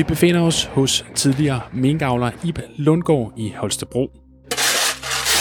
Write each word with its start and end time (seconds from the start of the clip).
Vi 0.00 0.04
befinder 0.04 0.40
os 0.40 0.64
hos 0.64 1.04
tidligere 1.14 1.60
minkavler 1.72 2.30
Ib 2.44 2.58
Lundgaard 2.76 3.32
i 3.36 3.52
Holstebro. 3.56 4.10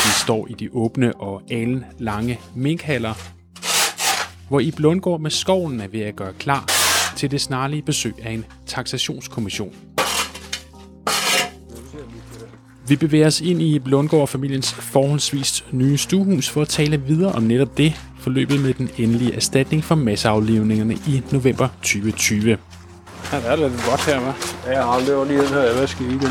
Vi 0.06 0.12
står 0.24 0.48
i 0.50 0.54
de 0.54 0.70
åbne 0.74 1.16
og 1.16 1.42
alen 1.52 1.86
lange 2.00 2.40
minkhaller, 2.56 3.14
hvor 4.48 4.60
Ib 4.60 4.80
Lundgaard 4.80 5.22
med 5.22 5.32
skoven 5.32 5.82
er 5.82 5.88
ved 5.88 6.02
at 6.02 6.16
gøre 6.16 6.34
klar 6.34 6.66
til 7.18 7.32
det 7.32 7.42
snarlige 7.42 7.82
besøg 7.82 8.14
af 8.24 8.32
en 8.32 8.46
taxationskommission. 8.66 9.74
Vi 12.88 12.96
bevæger 12.96 13.28
os 13.28 13.42
ind 13.42 13.62
i 13.62 13.76
Ib 13.76 13.88
Lundgaard 13.88 14.28
familiens 14.28 14.74
forholdsvis 14.74 15.66
nye 15.72 15.98
stuehus 15.98 16.50
for 16.50 16.62
at 16.62 16.68
tale 16.68 17.02
videre 17.02 17.32
om 17.32 17.44
netop 17.44 17.78
det, 17.78 17.94
forløbet 18.20 18.62
med 18.62 18.74
den 18.74 18.90
endelige 18.98 19.34
erstatning 19.34 19.84
for 19.84 19.96
masseaflivningerne 19.96 20.94
i 20.94 21.22
november 21.32 21.68
2020. 21.82 22.58
Ja, 23.32 23.38
det 23.38 23.46
er 23.46 23.56
lidt 23.56 23.86
godt 23.90 24.06
her, 24.06 24.20
hva'? 24.20 24.70
Ja, 24.72 25.06
det 25.06 25.18
var 25.18 25.26
lige 25.26 25.40
den 25.40 25.48
her, 25.48 25.62
jeg 25.62 25.76
vasker 25.76 26.06
igen. 26.06 26.30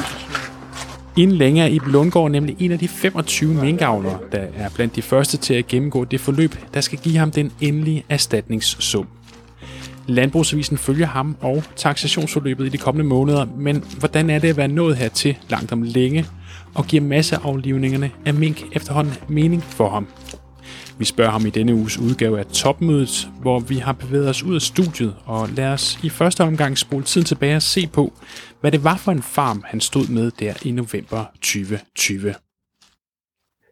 Inden 1.17 1.37
længe 1.37 1.63
er 1.63 1.67
Ib 1.67 1.87
Lundgaard 1.87 2.31
nemlig 2.31 2.57
en 2.59 2.73
af 2.73 2.79
de 2.79 2.89
25 2.89 3.55
minkavlere, 3.55 4.19
der 4.33 4.39
er 4.57 4.69
blandt 4.75 4.97
de 4.97 5.03
første 5.03 5.37
til 5.37 5.55
at 5.55 5.67
gennemgå 5.67 6.05
det 6.05 6.21
forløb, 6.21 6.55
der 6.75 6.81
skal 6.81 6.99
give 6.99 7.17
ham 7.17 7.31
den 7.31 7.53
endelige 7.61 8.05
erstatningssum. 8.09 9.07
Landbrugsavisen 10.07 10.79
følger 10.79 11.07
ham 11.07 11.37
og 11.41 11.63
taxationsforløbet 11.77 12.67
i 12.67 12.69
de 12.69 12.79
kommende 12.79 13.09
måneder, 13.09 13.47
men 13.57 13.85
hvordan 13.99 14.31
er 14.31 14.39
det 14.39 14.49
at 14.49 14.57
være 14.57 14.69
nået 14.69 14.97
hertil 14.97 15.37
langt 15.49 15.73
om 15.73 15.83
længe, 15.83 16.27
og 16.75 16.87
giver 16.87 17.03
masseaflivningerne 17.03 18.11
af 18.27 18.35
mink 18.35 18.63
efterhånden 18.73 19.15
mening 19.29 19.65
for 19.65 19.89
ham? 19.89 20.07
Vi 20.99 21.05
spørger 21.05 21.31
ham 21.31 21.47
i 21.47 21.51
denne 21.51 21.75
uges 21.75 21.99
udgave 21.99 22.39
af 22.39 22.47
Topmødet, 22.47 23.29
hvor 23.41 23.59
vi 23.61 23.75
har 23.75 23.93
bevæget 23.93 24.29
os 24.29 24.43
ud 24.43 24.55
af 24.55 24.61
studiet, 24.61 25.17
og 25.27 25.49
lad 25.49 25.73
os 25.73 25.99
i 26.03 26.09
første 26.09 26.41
omgang 26.45 26.79
spole 26.79 27.05
tiden 27.05 27.25
tilbage 27.25 27.57
og 27.57 27.63
se 27.63 27.87
på, 27.87 28.13
hvad 28.61 28.73
det 28.73 28.85
var 28.85 28.97
for 28.97 29.13
en 29.13 29.23
farm, 29.23 29.63
han 29.67 29.81
stod 29.81 30.13
med 30.15 30.31
der 30.31 30.55
i 30.67 30.71
november 30.71 31.25
2020. 31.35 32.35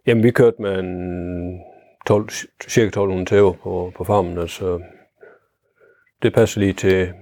Jamen, 0.07 0.25
vi 0.25 0.31
kørte 0.31 0.63
med 0.63 0.79
en 0.79 1.61
12, 2.07 2.29
cirka 2.69 2.87
1200 2.87 3.29
tæver 3.29 3.53
på, 3.53 3.93
på 3.97 4.05
farmen, 4.05 4.39
altså 4.39 4.81
det 6.23 6.35
passer 6.35 6.61
lige 6.61 6.73
til, 6.73 7.13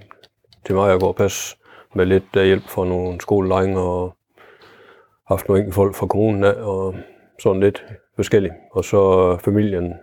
til 0.66 0.74
mig 0.74 0.92
at 0.92 1.00
gå 1.00 1.06
og 1.06 1.16
passe 1.16 1.56
med 1.94 2.06
lidt 2.06 2.24
hjælp 2.34 2.68
fra 2.68 2.84
nogle 2.84 3.20
skolelejre 3.20 3.78
og 3.78 4.16
haft 5.28 5.48
nogle 5.48 5.60
enkelte 5.60 5.74
folk 5.74 5.94
fra 5.94 6.06
kommunen 6.06 6.44
af, 6.44 6.54
og 6.54 6.94
sådan 7.42 7.60
lidt 7.60 7.84
forskellig. 8.16 8.52
Og 8.72 8.84
så 8.84 9.36
familien 9.36 9.94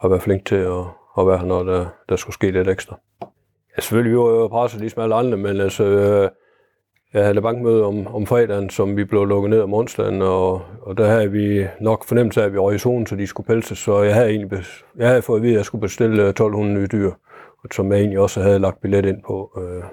har 0.00 0.08
været 0.08 0.22
flink 0.22 0.44
til 0.46 0.56
at, 0.56 0.84
at 1.18 1.26
være 1.26 1.38
her, 1.38 1.46
når 1.46 1.62
der, 1.62 1.86
der 2.08 2.16
skulle 2.16 2.34
ske 2.34 2.50
lidt 2.50 2.68
ekstra. 2.68 3.00
Ja, 3.76 3.80
selvfølgelig, 3.80 4.12
vi 4.12 4.18
var 4.18 4.30
jo 4.30 4.48
presset 4.48 4.80
ligesom 4.80 5.02
alle 5.02 5.14
andre, 5.14 5.36
men 5.36 5.60
altså, 5.60 5.84
øh, 5.84 6.30
jeg 7.12 7.24
havde 7.24 7.42
bankmøde 7.42 7.84
om, 7.84 8.06
om 8.06 8.26
fredagen, 8.26 8.70
som 8.70 8.96
vi 8.96 9.04
blev 9.04 9.24
lukket 9.24 9.50
ned 9.50 9.60
om 9.60 9.74
onsdagen, 9.74 10.22
og, 10.22 10.62
og 10.82 10.96
der 10.96 11.06
havde 11.06 11.30
vi 11.30 11.66
nok 11.80 12.04
fornemmelse 12.04 12.40
af, 12.40 12.46
at 12.46 12.52
vi 12.52 12.58
var 12.58 12.70
i 12.70 12.78
zonen, 12.78 13.06
så 13.06 13.16
de 13.16 13.26
skulle 13.26 13.46
pelses, 13.46 13.78
så 13.78 14.02
jeg 14.02 14.14
havde, 14.14 14.30
egentlig, 14.30 14.64
jeg 14.96 15.08
havde 15.08 15.22
fået 15.22 15.38
at 15.38 15.42
vide, 15.42 15.52
at 15.52 15.56
jeg 15.56 15.64
skulle 15.64 15.82
bestille 15.82 16.22
øh, 16.22 16.28
1200 16.28 16.74
nye 16.74 16.88
dyr, 16.92 17.12
som 17.72 17.92
jeg 17.92 17.98
egentlig 17.98 18.18
også 18.18 18.42
havde 18.42 18.58
lagt 18.58 18.80
billet 18.80 19.06
ind 19.06 19.22
på. 19.26 19.50
Øh, 19.58 19.84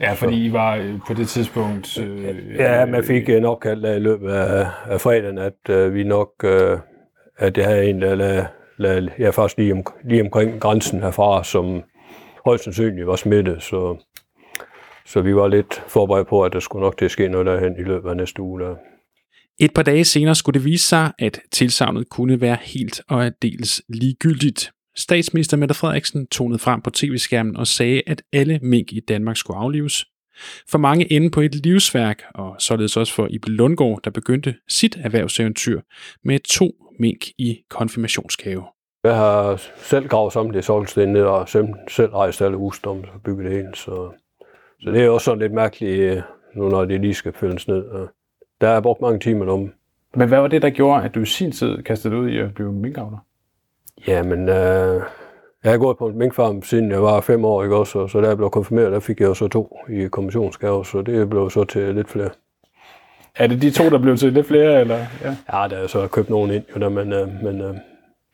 Ja, 0.00 0.12
fordi 0.12 0.44
I 0.44 0.52
var 0.52 0.76
øh, 0.76 0.94
på 1.06 1.14
det 1.14 1.28
tidspunkt... 1.28 1.98
Øh, 1.98 2.56
Ja, 2.58 2.86
man 2.86 3.04
fik 3.04 3.28
en 3.28 3.44
opkald 3.44 3.84
af 3.84 3.96
i 3.96 3.98
løbet 3.98 4.30
af, 4.30 4.66
af 4.86 5.00
fredagen, 5.00 5.38
at 5.38 5.68
øh, 5.70 5.94
vi 5.94 6.04
nok, 6.04 6.30
øh, 6.44 6.78
at 7.38 7.54
det 7.54 7.64
havde 7.64 7.90
en, 7.90 8.02
der 8.02 8.14
lagde, 8.14 8.46
lagde, 8.78 9.10
ja, 9.18 9.30
faktisk 9.30 9.58
lige, 9.58 9.72
om, 9.72 9.84
lige 10.04 10.22
omkring 10.22 10.60
grænsen 10.60 11.00
herfra, 11.00 11.44
som 11.44 11.82
højst 12.44 12.64
sandsynligt 12.64 13.06
var 13.06 13.16
smittet, 13.16 13.62
så, 13.62 13.96
så 15.06 15.20
vi 15.20 15.34
var 15.34 15.48
lidt 15.48 15.82
forberedt 15.88 16.28
på, 16.28 16.44
at 16.44 16.52
der 16.52 16.60
skulle 16.60 16.82
nok 16.82 16.98
til 16.98 17.04
at 17.04 17.10
ske 17.10 17.28
noget 17.28 17.46
derhen 17.46 17.76
i 17.78 17.82
løbet 17.82 18.10
af 18.10 18.16
næste 18.16 18.42
uge. 18.42 18.60
Der. 18.60 18.74
Et 19.60 19.74
par 19.74 19.82
dage 19.82 20.04
senere 20.04 20.34
skulle 20.34 20.58
det 20.58 20.64
vise 20.64 20.88
sig, 20.88 21.12
at 21.18 21.40
tilsavnet 21.52 22.08
kunne 22.08 22.40
være 22.40 22.58
helt 22.62 23.00
og 23.08 23.24
aldeles 23.24 23.82
ligegyldigt. 23.88 24.70
Statsminister 24.96 25.56
Mette 25.56 25.74
Frederiksen 25.74 26.26
tonede 26.26 26.58
frem 26.58 26.80
på 26.80 26.90
tv-skærmen 26.90 27.56
og 27.56 27.66
sagde, 27.66 28.02
at 28.06 28.22
alle 28.32 28.58
mink 28.62 28.92
i 28.92 29.00
Danmark 29.00 29.36
skulle 29.36 29.60
aflives. 29.60 30.06
For 30.68 30.78
mange 30.78 31.12
ende 31.12 31.30
på 31.30 31.40
et 31.40 31.54
livsværk, 31.54 32.22
og 32.34 32.56
således 32.58 32.96
også 32.96 33.14
for 33.14 33.26
Ibe 33.30 33.50
Lundgaard, 33.50 34.00
der 34.04 34.10
begyndte 34.10 34.54
sit 34.68 34.98
erhvervseventyr 35.00 35.80
med 36.24 36.38
to 36.38 36.70
mink 36.98 37.28
i 37.38 37.58
konfirmationskave. 37.68 38.64
Jeg 39.04 39.16
har 39.16 39.62
selv 39.76 40.08
gravet 40.08 40.32
sammen 40.32 40.54
det 40.54 40.64
solsten 40.64 41.08
ned 41.08 41.22
og 41.22 41.48
selv, 41.48 41.66
rejst 42.14 42.42
alle 42.42 42.56
husdomme 42.56 43.04
og 43.14 43.22
bygget 43.22 43.44
det 43.44 43.52
hele, 43.56 43.74
så, 43.74 44.12
så 44.80 44.90
det 44.90 45.02
er 45.02 45.08
også 45.08 45.24
sådan 45.24 45.38
lidt 45.38 45.52
mærkeligt, 45.52 46.00
øh, 46.00 46.22
nu 46.56 46.68
når 46.68 46.84
det 46.84 47.00
lige 47.00 47.14
skal 47.14 47.32
fyldes 47.32 47.68
ned. 47.68 47.84
Og 47.84 48.08
Der 48.60 48.66
har 48.66 48.74
jeg 48.74 48.82
brugt 48.82 49.00
mange 49.00 49.18
timer 49.18 49.52
om. 49.52 49.72
Men 50.14 50.28
hvad 50.28 50.40
var 50.40 50.48
det, 50.48 50.62
der 50.62 50.70
gjorde, 50.70 51.04
at 51.04 51.14
du 51.14 51.20
i 51.20 51.26
sin 51.26 51.52
tid 51.52 51.82
kastede 51.82 52.16
ud 52.16 52.28
i 52.28 52.38
at 52.38 52.54
blive 52.54 52.72
minkavler? 52.72 53.18
Jamen, 54.06 54.48
øh, 54.48 55.02
jeg 55.64 55.72
har 55.72 55.78
gået 55.78 55.98
på 55.98 56.06
en 56.06 56.18
minkfarm 56.18 56.62
siden 56.62 56.90
jeg 56.90 57.02
var 57.02 57.20
fem 57.20 57.44
år, 57.44 57.62
ikke 57.62 57.76
også? 57.76 57.98
Og 57.98 58.10
så 58.10 58.20
da 58.20 58.28
jeg 58.28 58.36
blev 58.36 58.50
konfirmeret, 58.50 58.92
der 58.92 59.00
fik 59.00 59.20
jeg 59.20 59.36
så 59.36 59.48
to 59.48 59.78
i 59.90 60.08
kommissionsgave, 60.08 60.84
så 60.84 61.02
det 61.02 61.30
blev 61.30 61.50
så 61.50 61.64
til 61.64 61.94
lidt 61.94 62.08
flere. 62.08 62.30
Er 63.36 63.46
det 63.46 63.62
de 63.62 63.70
to, 63.70 63.90
der 63.90 63.98
blev 63.98 64.16
til 64.16 64.32
lidt 64.32 64.46
flere, 64.46 64.80
eller? 64.80 64.96
Ja. 64.96 65.36
Ja, 65.52 65.68
der 65.68 65.76
er 65.76 65.86
så 65.86 66.08
købt 66.08 66.30
nogen 66.30 66.50
ind, 66.50 66.64
jo, 66.74 66.80
der, 66.80 66.88
men, 66.88 67.12
øh, 67.12 67.28
men 67.42 67.60
øh, 67.60 67.74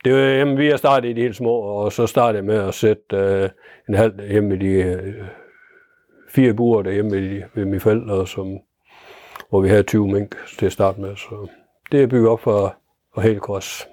det 0.05 0.13
er 0.13 0.17
jo, 0.17 0.39
jamen, 0.39 0.59
vi 0.59 0.69
har 0.69 0.77
startet 0.77 1.09
i 1.09 1.13
de 1.13 1.21
helt 1.21 1.37
små, 1.37 1.51
og 1.51 1.93
så 1.93 2.07
startede 2.07 2.37
jeg 2.37 2.45
med 2.45 2.69
at 2.69 2.75
sætte 2.75 3.17
øh, 3.17 3.49
en 3.89 3.95
halv 3.95 4.29
hjemme 4.31 4.55
i 4.55 4.59
de 4.59 4.67
øh, 4.67 5.15
fire 6.31 6.55
buer 6.55 6.83
derhjemme 6.83 7.17
de, 7.17 7.45
ved 7.55 7.65
mine 7.65 7.81
forældre, 7.81 8.27
som, 8.27 8.59
hvor 9.51 9.61
vi 9.61 9.69
havde 9.69 9.83
20 9.83 10.09
mink 10.09 10.37
til 10.59 10.67
at 10.67 10.73
starte 10.73 11.01
med. 11.01 11.17
Så 11.17 11.49
det 11.93 12.03
er 12.03 12.07
bygget 12.07 12.29
op 12.29 12.41
for, 12.41 12.77
for 13.15 13.21
helt 13.21 13.41
kors. 13.41 13.89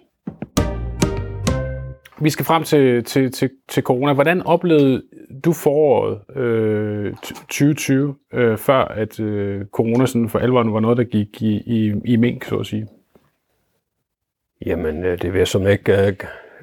Vi 2.23 2.29
skal 2.29 2.45
frem 2.45 2.63
til, 2.63 3.03
til, 3.03 3.31
til, 3.31 3.49
til 3.69 3.83
corona. 3.83 4.13
Hvordan 4.13 4.41
oplevede 4.41 5.03
du 5.45 5.53
foråret 5.53 6.37
øh, 6.37 7.13
2020, 7.15 8.15
øh, 8.33 8.57
før 8.57 8.85
at 8.85 9.19
øh, 9.19 9.65
corona 9.65 10.05
sådan 10.05 10.29
for 10.29 10.39
alvor 10.39 10.63
var 10.63 10.79
noget, 10.79 10.97
der 10.97 11.03
gik 11.03 11.41
i, 11.41 11.55
i, 11.65 11.93
i 12.05 12.15
mink, 12.15 12.43
så 12.43 12.57
at 12.57 12.65
sige? 12.65 12.87
Jamen, 14.65 15.05
øh, 15.05 15.21
det 15.21 15.31
ved 15.31 15.39
jeg 15.39 15.47
som 15.47 15.67
ikke. 15.67 15.93
Øh, 15.93 16.15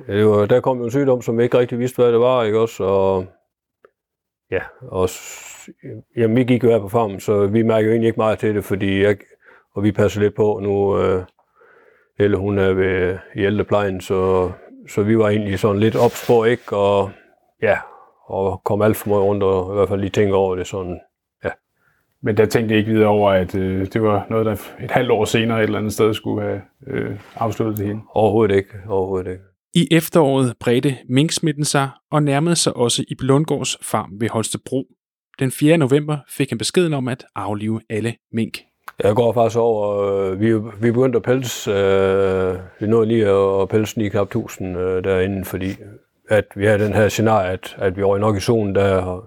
det 0.08 0.26
var, 0.26 0.46
der 0.46 0.60
kom 0.60 0.78
jo 0.78 0.84
en 0.84 0.90
sygdom, 0.90 1.22
som 1.22 1.36
jeg 1.36 1.44
ikke 1.44 1.58
rigtig 1.58 1.78
vidste, 1.78 2.02
hvad 2.02 2.12
det 2.12 2.20
var, 2.20 2.44
ikke 2.44 2.58
også? 2.58 2.84
Og, 2.84 3.26
ja, 4.50 4.60
og 4.80 5.08
jamen, 6.16 6.36
vi 6.36 6.44
gik 6.44 6.64
jo 6.64 6.68
her 6.68 6.78
på 6.78 6.88
farmen, 6.88 7.20
så 7.20 7.46
vi 7.46 7.62
mærker 7.62 7.86
jo 7.86 7.92
egentlig 7.92 8.08
ikke 8.08 8.20
meget 8.20 8.38
til 8.38 8.54
det, 8.54 8.64
fordi 8.64 9.02
jeg, 9.02 9.16
og 9.74 9.82
vi 9.82 9.92
passer 9.92 10.20
lidt 10.20 10.34
på 10.34 10.60
nu. 10.62 10.98
Øh, 10.98 11.22
eller 12.18 12.38
hun 12.38 12.58
er 12.58 12.72
ved, 12.72 13.18
i 13.34 13.44
ældreplejen, 13.44 14.00
så, 14.00 14.50
så 14.94 15.02
vi 15.02 15.18
var 15.18 15.28
egentlig 15.28 15.58
sådan 15.58 15.80
lidt 15.80 15.96
ops 15.96 16.26
på, 16.26 16.44
ikke? 16.44 16.76
Og 16.76 17.10
ja, 17.62 17.78
og 18.26 18.62
kom 18.64 18.82
alt 18.82 18.96
for 18.96 19.08
meget 19.08 19.22
rundt, 19.24 19.42
og 19.42 19.72
i 19.72 19.74
hvert 19.74 19.88
fald 19.88 20.00
lige 20.00 20.10
tænke 20.10 20.34
over 20.34 20.56
det 20.56 20.66
sådan. 20.66 21.00
Men 22.22 22.36
der 22.36 22.46
tænkte 22.46 22.72
jeg 22.72 22.78
ikke 22.78 22.92
videre 22.92 23.08
over, 23.08 23.30
at 23.30 23.54
øh, 23.54 23.86
det 23.92 24.02
var 24.02 24.26
noget, 24.30 24.46
der 24.46 24.52
et 24.84 24.90
halvt 24.90 25.10
år 25.10 25.24
senere 25.24 25.58
et 25.58 25.62
eller 25.62 25.78
andet 25.78 25.92
sted 25.92 26.14
skulle 26.14 26.42
have 26.42 26.60
øh, 26.86 27.20
afsluttet 27.36 27.78
det 27.78 27.86
hele. 27.86 28.00
Overhovedet 28.14 28.56
ikke, 28.56 28.70
overhovedet 28.88 29.30
ikke. 29.30 29.44
I 29.74 29.88
efteråret 29.90 30.54
bredte 30.60 30.96
minksmitten 31.08 31.64
sig 31.64 31.90
og 32.10 32.22
nærmede 32.22 32.56
sig 32.56 32.76
også 32.76 33.04
i 33.08 33.14
Blundgårds 33.14 33.76
farm 33.82 34.20
ved 34.20 34.28
Holstebro. 34.28 34.84
Den 35.38 35.50
4. 35.50 35.78
november 35.78 36.18
fik 36.28 36.48
han 36.48 36.58
beskeden 36.58 36.92
om 36.92 37.08
at 37.08 37.24
aflive 37.34 37.80
alle 37.90 38.14
mink. 38.32 38.58
Jeg 39.04 39.14
går 39.14 39.32
faktisk 39.32 39.58
over, 39.58 40.00
øh, 40.00 40.40
vi, 40.40 40.54
vi 40.54 40.92
begyndte 40.92 41.16
at 41.16 41.22
pelse, 41.22 41.70
øh, 41.70 42.54
vi 42.78 42.86
nåede 42.86 43.06
lige 43.06 43.28
at 43.28 43.68
pelse 43.68 43.98
9 43.98 44.08
knap 44.08 44.26
1000 44.26 44.78
øh, 44.78 45.04
derinde, 45.04 45.44
fordi 45.44 45.76
at 46.28 46.44
vi 46.54 46.66
havde 46.66 46.84
den 46.84 46.92
her 46.92 47.08
scenarie, 47.08 47.50
at, 47.50 47.76
at 47.78 47.96
vi 47.96 48.02
var 48.02 48.18
nok 48.18 48.36
i 48.36 48.40
zonen 48.40 48.74
der, 48.74 49.02
og 49.02 49.24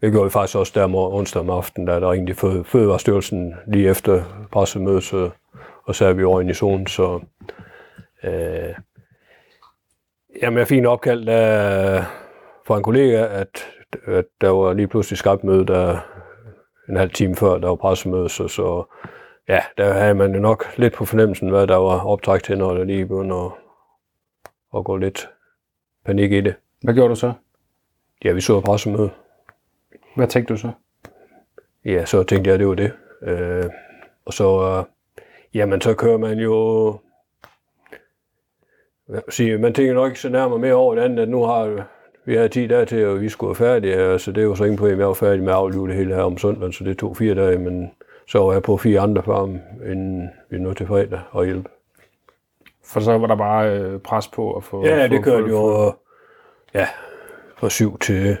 det 0.00 0.12
gjorde 0.12 0.24
vi 0.24 0.30
faktisk 0.30 0.56
også 0.56 0.72
der 0.74 0.84
om 0.84 0.94
onsdag 0.94 1.40
om 1.40 1.50
aftenen, 1.50 1.86
da 1.86 2.00
der 2.00 2.12
ringte 2.12 2.34
fød, 2.34 2.64
Fødevarestyrelsen 2.64 3.54
lige 3.66 3.88
efter 3.88 4.46
pressemødet, 4.52 5.02
så, 5.02 5.30
og 5.84 5.94
så 5.94 6.06
er 6.06 6.12
vi 6.12 6.24
over 6.24 6.40
i 6.40 6.54
zonen, 6.54 6.86
så 6.86 7.20
øh, 8.24 8.74
jamen 10.42 10.58
jeg 10.58 10.68
fik 10.68 10.78
en 10.78 10.86
opkald 10.86 11.26
der, 11.26 11.96
øh, 11.96 12.04
fra 12.66 12.76
en 12.76 12.82
kollega, 12.82 13.26
at, 13.40 13.66
at 14.06 14.24
der 14.40 14.48
var 14.48 14.72
lige 14.72 14.88
pludselig 14.88 15.18
skabt 15.18 15.44
møde 15.44 15.66
der 15.66 15.98
en 16.88 16.96
halv 16.96 17.10
time 17.10 17.36
før, 17.36 17.58
der 17.58 17.68
var 17.68 17.74
pressemøde, 17.74 18.28
så, 18.28 18.48
så 18.48 18.84
ja, 19.48 19.60
der 19.78 19.92
havde 19.92 20.14
man 20.14 20.34
jo 20.34 20.40
nok 20.40 20.78
lidt 20.78 20.94
på 20.94 21.04
fornemmelsen, 21.04 21.48
hvad 21.48 21.66
der 21.66 21.76
var 21.76 22.06
optræk 22.06 22.42
til, 22.42 22.58
når 22.58 22.74
der 22.74 22.84
lige 22.84 23.06
begyndte 23.06 23.36
at, 23.36 23.50
at 24.76 24.84
gå 24.84 24.96
lidt 24.96 25.28
panik 26.04 26.32
i 26.32 26.40
det. 26.40 26.54
Hvad 26.82 26.94
gjorde 26.94 27.10
du 27.10 27.14
så? 27.14 27.32
Ja, 28.24 28.32
vi 28.32 28.40
så 28.40 28.60
pressemøde. 28.60 29.10
Hvad 30.16 30.28
tænkte 30.28 30.54
du 30.54 30.58
så? 30.58 30.70
Ja, 31.84 32.04
så 32.04 32.22
tænkte 32.22 32.48
jeg, 32.48 32.54
at 32.54 32.60
det 32.60 32.68
var 32.68 32.74
det. 32.74 32.92
Øh, 33.22 33.70
og 34.24 34.32
så, 34.32 34.76
øh, 34.78 35.24
jamen, 35.54 35.80
så 35.80 35.94
kører 35.94 36.18
man 36.18 36.38
jo... 36.38 36.98
Sige, 39.28 39.58
man 39.58 39.74
tænker 39.74 39.94
nok 39.94 40.08
ikke 40.08 40.20
så 40.20 40.28
nærmere 40.28 40.58
mere 40.58 40.74
over 40.74 40.94
det 40.94 41.02
andet, 41.02 41.22
at 41.22 41.28
nu 41.28 41.44
har 41.44 41.86
vi 42.24 42.34
havde 42.34 42.48
10 42.48 42.66
dage 42.66 42.84
til, 42.86 42.96
at 42.96 43.20
vi 43.20 43.28
skulle 43.28 43.48
være 43.48 43.68
færdige, 43.68 44.18
så 44.18 44.32
det 44.32 44.48
var 44.48 44.54
så 44.54 44.64
ingen 44.64 44.78
problem. 44.78 44.98
Jeg 44.98 45.06
var 45.06 45.14
færdig 45.14 45.42
med 45.42 45.52
at 45.52 45.58
aflive 45.58 45.88
det 45.88 45.96
hele 45.96 46.14
her 46.14 46.22
om 46.22 46.38
søndagen, 46.38 46.72
så 46.72 46.84
det 46.84 46.98
tog 46.98 47.16
fire 47.16 47.34
dage, 47.34 47.58
men 47.58 47.90
så 48.28 48.38
var 48.38 48.52
jeg 48.52 48.62
på 48.62 48.76
fire 48.76 49.00
andre 49.00 49.22
farme, 49.22 49.60
inden 49.86 50.30
vi 50.50 50.58
nåede 50.58 50.74
til 50.78 50.86
fredag 50.86 51.20
og 51.30 51.44
hjælpe. 51.44 51.68
For 52.86 53.00
så 53.00 53.18
var 53.18 53.26
der 53.26 53.36
bare 53.36 53.78
øh, 53.78 53.98
pres 54.00 54.28
på 54.28 54.52
at 54.52 54.64
få... 54.64 54.86
Ja, 54.86 55.04
få, 55.04 55.08
det 55.08 55.24
kørte 55.24 55.48
jo 55.48 55.92
ja, 56.74 56.86
fra 57.56 57.68
7 57.68 57.98
til 57.98 58.36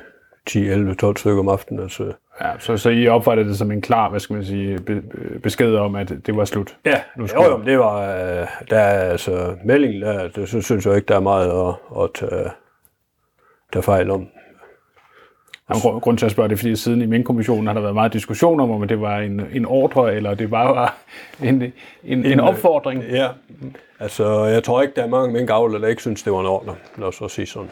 10, 0.46 0.68
11, 0.68 0.94
12 0.94 1.16
stykker 1.16 1.40
om 1.40 1.48
aftenen. 1.48 1.82
Altså. 1.82 2.12
Ja, 2.40 2.50
så, 2.58 2.76
så 2.76 2.90
I 2.90 3.08
opfattede 3.08 3.48
det 3.48 3.58
som 3.58 3.70
en 3.70 3.80
klar, 3.82 4.10
hvad 4.10 4.20
skal 4.20 4.34
man 4.34 4.44
sige, 4.44 4.78
be, 4.78 5.00
be- 5.00 5.38
besked 5.38 5.74
om, 5.74 5.94
at 5.94 6.12
det 6.26 6.36
var 6.36 6.44
slut? 6.44 6.76
Ja, 6.84 7.00
Nu 7.16 7.22
jo, 7.22 7.26
skal- 7.26 7.42
jo, 7.42 7.60
det 7.66 7.78
var, 7.78 8.00
øh, 8.00 8.46
der 8.70 8.78
er 8.78 9.10
altså 9.10 9.54
meldingen 9.64 10.02
der, 10.02 10.28
det 10.28 10.48
synes, 10.48 10.64
synes 10.64 10.86
jeg 10.86 10.96
ikke, 10.96 11.06
der 11.06 11.16
er 11.16 11.20
meget 11.20 11.68
at, 11.68 12.02
at 12.04 12.10
tage, 12.14 12.50
tage 13.74 13.82
fejl 13.82 14.10
om. 14.10 14.26
Jamen, 15.68 15.80
grund, 15.82 16.00
grund 16.00 16.18
til 16.18 16.26
at 16.26 16.32
spørge 16.32 16.48
det, 16.48 16.54
er, 16.54 16.58
fordi 16.58 16.76
siden 16.76 17.02
i 17.02 17.06
min 17.06 17.24
kommission 17.24 17.66
har 17.66 17.74
der 17.74 17.80
været 17.80 17.94
meget 17.94 18.12
diskussion 18.12 18.60
om, 18.60 18.70
om 18.70 18.88
det 18.88 19.00
var 19.00 19.18
en, 19.18 19.40
en 19.40 19.66
ordre, 19.66 20.14
eller 20.14 20.34
det 20.34 20.50
bare 20.50 20.74
var 20.74 20.96
en, 21.42 21.62
en, 21.62 21.72
en, 22.04 22.26
en 22.26 22.40
opfordring. 22.40 23.02
Ja, 23.02 23.28
altså 23.98 24.44
jeg 24.44 24.64
tror 24.64 24.82
ikke, 24.82 24.94
der 24.96 25.02
er 25.02 25.08
mange 25.08 25.32
minkavlere, 25.32 25.82
der 25.82 25.88
ikke 25.88 26.02
synes, 26.02 26.22
det 26.22 26.32
var 26.32 26.40
en 26.40 26.46
ordre, 26.46 26.76
lad 26.98 27.06
os 27.06 27.14
så 27.14 27.28
sige 27.28 27.46
sådan. 27.46 27.70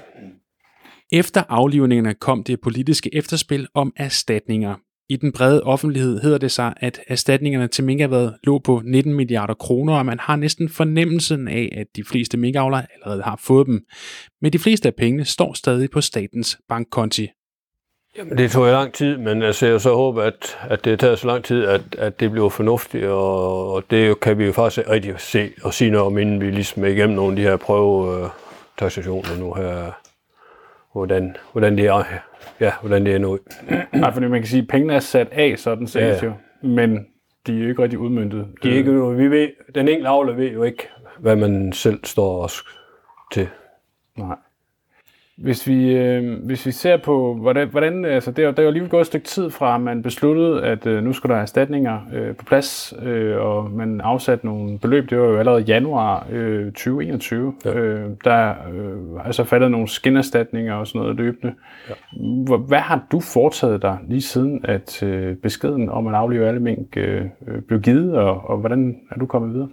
Efter 1.13 1.43
aflivningerne 1.49 2.15
kom 2.15 2.45
det 2.45 2.61
politiske 2.61 3.15
efterspil 3.15 3.69
om 3.75 3.93
erstatninger. 3.97 4.75
I 5.13 5.17
den 5.17 5.33
brede 5.33 5.63
offentlighed 5.63 6.21
hedder 6.21 6.39
det 6.39 6.51
sig, 6.51 6.75
at 6.77 7.01
erstatningerne 7.09 7.69
til 7.69 7.85
minkerhvervet 7.85 8.35
lå 8.45 8.59
på 8.59 8.83
19 8.85 9.15
milliarder 9.15 9.55
kroner, 9.55 9.95
og 9.95 10.07
man 10.07 10.19
har 10.21 10.37
næsten 10.37 10.69
fornemmelsen 10.69 11.49
af, 11.49 11.75
at 11.77 11.87
de 11.97 12.05
fleste 12.05 12.37
minkavlere 12.37 12.87
allerede 12.95 13.23
har 13.23 13.41
fået 13.45 13.67
dem. 13.67 13.81
Men 14.43 14.53
de 14.53 14.59
fleste 14.59 14.89
af 14.89 14.95
pengene 14.95 15.25
står 15.25 15.53
stadig 15.53 15.91
på 15.91 16.01
statens 16.01 16.59
bankkonti. 16.69 17.29
Jamen, 18.19 18.39
det 18.39 18.51
tog 18.51 18.67
jo 18.67 18.73
lang 18.73 18.93
tid, 18.93 19.17
men 19.17 19.43
altså, 19.43 19.67
jeg 19.67 19.81
så 19.81 19.95
håber, 19.95 20.23
at, 20.23 20.59
at 20.63 20.85
det 20.85 21.01
tager 21.01 21.17
så 21.17 21.27
lang 21.27 21.45
tid, 21.45 21.65
at, 21.65 21.83
at 21.99 22.21
det 22.21 22.31
bliver 22.31 22.49
fornuftigt, 22.49 23.07
og, 23.07 23.73
og 23.73 23.85
det 23.91 24.21
kan 24.21 24.39
vi 24.39 24.45
jo 24.45 24.53
faktisk 24.53 24.89
rigtig 24.89 25.15
se 25.19 25.51
og 25.63 25.75
sige 25.75 25.91
noget 25.91 26.07
om, 26.07 26.19
inden 26.19 26.41
vi 26.41 26.51
ligesom 26.51 26.85
er 26.85 26.89
igennem 26.89 27.17
nogle 27.17 27.33
af 27.33 27.37
de 27.37 27.43
her 27.43 27.57
prøvetaxationer 27.57 29.33
øh, 29.33 29.41
nu 29.41 29.55
her, 29.55 29.93
hvordan, 30.93 31.37
hvordan 31.53 31.77
det 31.77 31.87
er, 31.87 32.05
ja, 32.61 32.73
hvordan 32.81 33.07
det 33.07 33.15
er 33.15 33.19
nu. 33.19 33.39
Nej, 33.93 34.13
fordi 34.13 34.27
man 34.27 34.41
kan 34.41 34.49
sige, 34.49 34.63
at 34.63 34.69
pengene 34.69 34.95
er 34.95 35.01
sat 35.01 35.29
af, 35.33 35.59
sådan 35.59 35.87
set 35.87 36.01
Ja, 36.01 36.25
jo. 36.25 36.33
Men 36.63 37.07
de 37.47 37.57
er 37.59 37.63
jo 37.63 37.69
ikke 37.69 37.83
rigtig 37.83 37.99
udmyndtet. 37.99 38.47
De 38.63 38.71
er 38.71 38.75
ikke, 38.75 39.17
vi 39.17 39.31
ved, 39.31 39.49
den 39.75 39.89
enkelte 39.89 40.09
avler 40.09 40.33
ved 40.33 40.53
jo 40.53 40.63
ikke, 40.63 40.89
hvad 41.19 41.37
man 41.37 41.73
selv 41.73 42.01
står 42.05 42.43
os 42.45 42.65
til. 43.33 43.49
Nej. 44.19 44.37
Hvis 45.39 45.67
vi, 45.67 45.97
øh, 45.97 46.45
hvis 46.45 46.67
vi 46.67 46.71
ser 46.71 46.97
på, 46.97 47.35
hvordan, 47.35 47.69
hvordan 47.69 48.05
altså 48.05 48.31
det 48.31 48.45
er, 48.45 48.51
der 48.51 48.59
er 48.59 48.63
jo 48.63 48.69
alligevel 48.69 48.91
gået 48.91 49.01
et 49.01 49.07
stykke 49.07 49.27
tid 49.27 49.51
fra, 49.51 49.75
at 49.75 49.81
man 49.81 50.03
besluttede, 50.03 50.65
at 50.65 50.87
øh, 50.87 51.05
nu 51.05 51.13
skulle 51.13 51.35
der 51.35 51.41
erstatninger 51.41 52.01
øh, 52.15 52.37
på 52.37 52.45
plads, 52.45 52.95
øh, 53.03 53.37
og 53.37 53.71
man 53.71 54.01
afsatte 54.01 54.47
nogle 54.47 54.79
beløb. 54.79 55.11
Det 55.11 55.19
var 55.19 55.25
jo 55.25 55.39
allerede 55.39 55.63
januar 55.63 56.27
øh, 56.31 56.73
2021. 56.73 57.55
Ja. 57.65 57.75
Øh, 57.75 58.11
der 58.25 58.55
øh, 58.75 59.21
er 59.25 59.33
så 59.33 59.45
faldet 59.45 59.71
nogle 59.71 59.89
skinnerstatninger 59.89 60.75
og 60.75 60.87
sådan 60.87 61.01
noget 61.01 61.17
løbende. 61.17 61.55
Ja. 61.89 62.57
Hvad 62.57 62.81
har 62.81 63.07
du 63.13 63.21
foretaget 63.21 63.83
dig 63.83 63.99
lige 64.09 64.23
siden, 64.23 64.61
at 64.65 65.03
øh, 65.03 65.37
beskeden 65.37 65.89
om 65.89 66.07
at 66.07 66.15
aflive 66.15 66.49
alle 66.49 66.61
mink 66.61 66.97
øh, 66.97 67.25
øh, 67.47 67.63
blev 67.63 67.81
givet, 67.81 68.17
og, 68.17 68.51
og 68.51 68.59
hvordan 68.59 68.97
er 69.11 69.19
du 69.19 69.27
kommet 69.27 69.55
videre? 69.55 69.69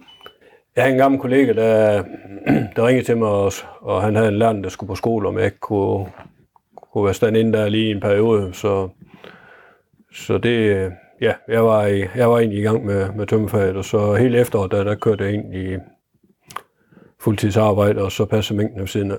Jeg 0.75 0.83
har 0.83 0.91
en 0.91 0.97
gammel 0.97 1.19
kollega, 1.21 1.53
der, 1.53 2.03
der 2.75 2.87
ringede 2.87 3.05
til 3.05 3.17
mig, 3.17 3.29
og, 3.29 3.51
og 3.81 4.01
han 4.01 4.15
havde 4.15 4.27
en 4.27 4.37
lærer, 4.37 4.53
der 4.53 4.69
skulle 4.69 4.87
på 4.87 4.95
skole, 4.95 5.27
om 5.27 5.37
jeg 5.37 5.45
ikke 5.45 5.59
kunne, 5.59 6.05
kunne 6.93 7.05
være 7.05 7.13
stand 7.13 7.37
inde 7.37 7.53
der 7.57 7.69
lige 7.69 7.91
en 7.91 7.99
periode. 7.99 8.53
Så, 8.53 8.89
så 10.13 10.37
det, 10.37 10.91
ja, 11.21 11.33
jeg 11.47 11.65
var, 11.65 11.85
i, 11.85 12.03
jeg 12.15 12.29
var 12.29 12.37
egentlig 12.39 12.59
i 12.59 12.63
gang 12.63 12.85
med, 12.85 13.09
med 13.15 13.27
tømmerfaget, 13.27 13.75
og 13.77 13.85
så 13.85 14.13
hele 14.13 14.37
efteråret, 14.37 14.71
der, 14.71 14.83
der 14.83 14.95
kørte 14.95 15.23
jeg 15.23 15.33
egentlig 15.33 15.79
fuldtidsarbejde, 17.19 18.01
og 18.03 18.11
så 18.11 18.25
passede 18.25 18.57
mængden 18.57 18.79
ved 18.79 18.87
siden 18.87 19.11
af. 19.11 19.17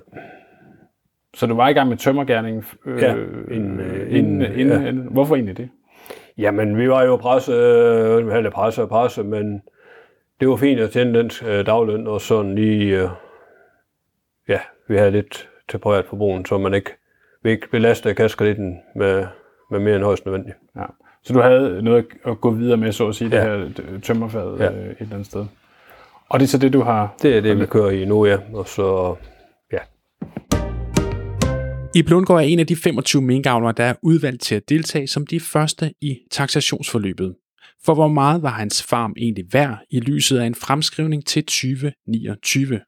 Så 1.35 1.47
du 1.47 1.55
var 1.55 1.69
i 1.69 1.73
gang 1.73 1.89
med 1.89 1.97
tømmergærning? 1.97 2.65
Øh, 2.87 3.03
Ja, 3.03 3.15
inden, 3.15 3.81
øh, 3.81 4.17
inden, 4.17 4.43
inden, 4.43 4.43
inden, 4.43 4.83
ja. 4.83 4.89
inden, 4.89 5.07
hvorfor 5.11 5.35
egentlig 5.35 5.57
det? 5.57 5.69
Jamen, 6.39 6.79
vi 6.79 6.89
var 6.89 7.03
jo 7.05 7.17
presse, 7.17 7.53
øh, 7.53 8.37
eller 8.37 8.51
presse 8.51 8.83
og 8.83 8.89
presse, 8.89 9.23
men 9.23 9.63
det 10.41 10.49
var 10.49 10.57
fint 10.57 10.81
at 10.81 10.91
tjene 10.91 11.19
den 11.19 11.31
øh, 11.47 11.67
dagløn, 11.67 12.07
og 12.07 12.21
sådan 12.21 12.55
lige, 12.55 13.03
øh, 13.03 13.09
ja, 14.49 14.61
vi 14.89 14.97
havde 14.97 15.11
lidt 15.11 15.49
til 15.69 15.79
privat 15.79 16.05
forbrugen, 16.07 16.47
så 16.47 16.59
man 16.59 16.75
ikke, 16.75 16.91
vi 17.43 17.51
ikke 17.51 17.71
belaster 17.71 18.13
kaskelitten 18.13 18.79
med, 18.97 19.27
med 19.71 19.81
mere 19.81 19.97
end 19.97 20.05
højst 20.05 20.25
nødvendigt. 20.27 20.57
Ja. 20.77 20.83
Så 21.23 21.33
du 21.33 21.41
havde 21.41 21.83
noget 21.83 22.07
at 22.27 22.41
gå 22.41 22.51
videre 22.51 22.77
med, 22.77 22.93
så 22.93 23.09
at 23.09 23.15
sige, 23.15 23.37
Ja. 23.37 23.59
det 23.59 23.79
her 23.93 24.01
tømmerfaget 24.01 24.61
Ja. 24.61 24.73
øh, 24.73 24.87
et 24.91 24.97
eller 25.01 25.13
andet 25.15 25.27
sted. 25.27 25.47
Og 26.29 26.41
det 26.41 26.47
er 26.47 26.49
så 26.49 26.59
det, 26.59 26.73
du 26.73 26.81
har... 26.81 27.15
Det 27.23 27.37
er 27.37 27.41
det, 27.41 27.61
vi 27.61 27.67
kører 27.67 27.91
i 27.91 28.05
nu, 28.05 28.27
ja. 28.27 28.39
Og 28.55 28.69
så, 28.69 29.15
ja. 29.73 29.79
I 31.95 32.03
Blundgaard 32.03 32.41
er 32.41 32.47
en 32.47 32.59
af 32.59 32.67
de 32.67 32.77
25 32.77 33.23
minkavlere, 33.23 33.73
der 33.77 33.85
er 33.85 33.95
udvalgt 34.03 34.43
til 34.43 34.55
at 34.55 34.69
deltage 34.69 35.07
som 35.07 35.27
de 35.27 35.41
første 35.41 35.93
i 36.01 36.19
taxationsforløbet. 36.31 37.35
For 37.85 37.95
hvor 37.95 38.09
meget 38.09 38.43
var 38.43 38.49
hans 38.49 38.83
farm 38.83 39.15
egentlig 39.17 39.45
værd 39.53 39.79
i 39.91 40.01
lyset 40.01 40.39
af 40.39 40.47
en 40.47 40.55
fremskrivning 40.55 41.27
til 41.27 41.45
2029? 41.45 42.81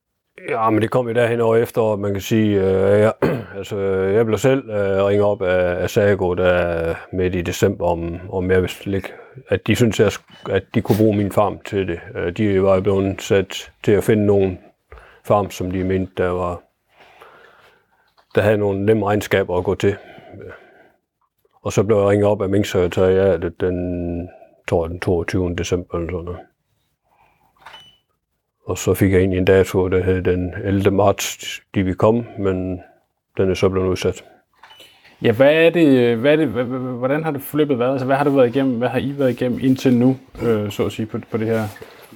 Ja, 0.49 0.71
men 0.71 0.83
det 0.83 0.91
kom 0.91 1.09
jo 1.09 1.15
derhen 1.15 1.41
over 1.41 1.57
efter, 1.57 1.97
man 1.97 2.13
kan 2.13 2.21
sige, 2.21 2.61
øh, 2.61 3.01
jeg, 3.01 3.13
altså, 3.59 3.79
jeg 3.89 4.27
blev 4.27 4.39
selv 4.39 4.71
øh, 4.71 5.05
ringet 5.05 5.27
op 5.27 5.43
af, 5.43 5.83
af 5.83 5.91
Sago 5.91 6.35
der 6.35 6.95
midt 7.13 7.35
i 7.35 7.43
december, 7.43 7.87
om, 7.87 8.21
om 8.31 8.51
jeg 8.51 8.63
vidste 8.63 8.91
ligge, 8.91 9.09
at 9.49 9.67
de 9.67 9.75
synes, 9.77 10.01
jeg, 10.01 10.13
at 10.51 10.65
de 10.75 10.81
kunne 10.81 10.99
bruge 10.99 11.17
min 11.17 11.33
farm 11.33 11.59
til 11.65 11.89
det. 11.89 12.01
Øh, 12.17 12.37
de 12.37 12.63
var 12.63 12.75
jo 12.75 12.81
blevet 12.81 13.23
sat 13.23 13.73
til 13.83 13.93
at 13.93 14.05
finde 14.05 14.27
nogle 14.27 14.59
farm, 15.25 15.51
som 15.51 15.71
de 15.71 15.85
mente, 15.85 16.13
der 16.17 16.29
var 16.29 16.63
der 18.35 18.41
havde 18.41 18.59
nogle 18.59 18.87
nemme 18.87 19.07
regnskaber 19.07 19.59
at 19.59 19.65
gå 19.65 19.75
til. 19.75 19.97
Og 21.63 21.73
så 21.73 21.83
blev 21.83 21.97
jeg 21.97 22.07
ringet 22.07 22.29
op 22.29 22.43
af 22.43 22.49
Minksekretariatet 22.49 23.61
den, 23.61 24.29
tror 24.73 24.85
jeg, 24.85 24.91
den 24.91 25.01
22. 25.01 25.55
december 25.59 25.99
eller 25.99 26.11
sådan 26.11 26.25
noget. 26.25 26.41
Og 28.67 28.79
så 28.79 28.95
fik 28.95 29.13
jeg 29.13 29.19
egentlig 29.19 29.39
en 29.39 29.45
dato, 29.45 29.89
der 29.89 30.03
hed 30.03 30.23
den 30.23 30.55
11. 30.65 30.91
marts, 30.91 31.61
de 31.75 31.83
vil 31.83 31.95
komme, 31.95 32.27
men 32.39 32.81
den 33.37 33.51
er 33.51 33.55
så 33.55 33.69
blevet 33.69 33.89
udsat. 33.89 34.25
Ja, 35.23 35.33
hvad 35.33 35.55
er 35.55 35.71
det, 35.71 36.17
hvad 36.17 36.33
er 36.33 36.37
det, 36.37 36.49
hvordan 36.99 37.25
har 37.25 37.31
det 37.31 37.43
forløbet 37.43 37.79
været? 37.79 37.93
Altså, 37.93 38.07
hvad 38.07 38.17
har 38.17 38.25
du 38.25 38.31
været 38.31 38.49
igennem, 38.49 38.79
hvad 38.79 38.89
har 38.89 38.99
I 38.99 39.15
været 39.19 39.31
igennem 39.31 39.59
indtil 39.63 39.95
nu, 39.97 40.17
øh, 40.43 40.71
så 40.71 40.87
at 40.87 40.93
sige, 40.93 41.07
på, 41.07 41.19
på 41.31 41.37
det 41.37 41.47
her? 41.47 41.63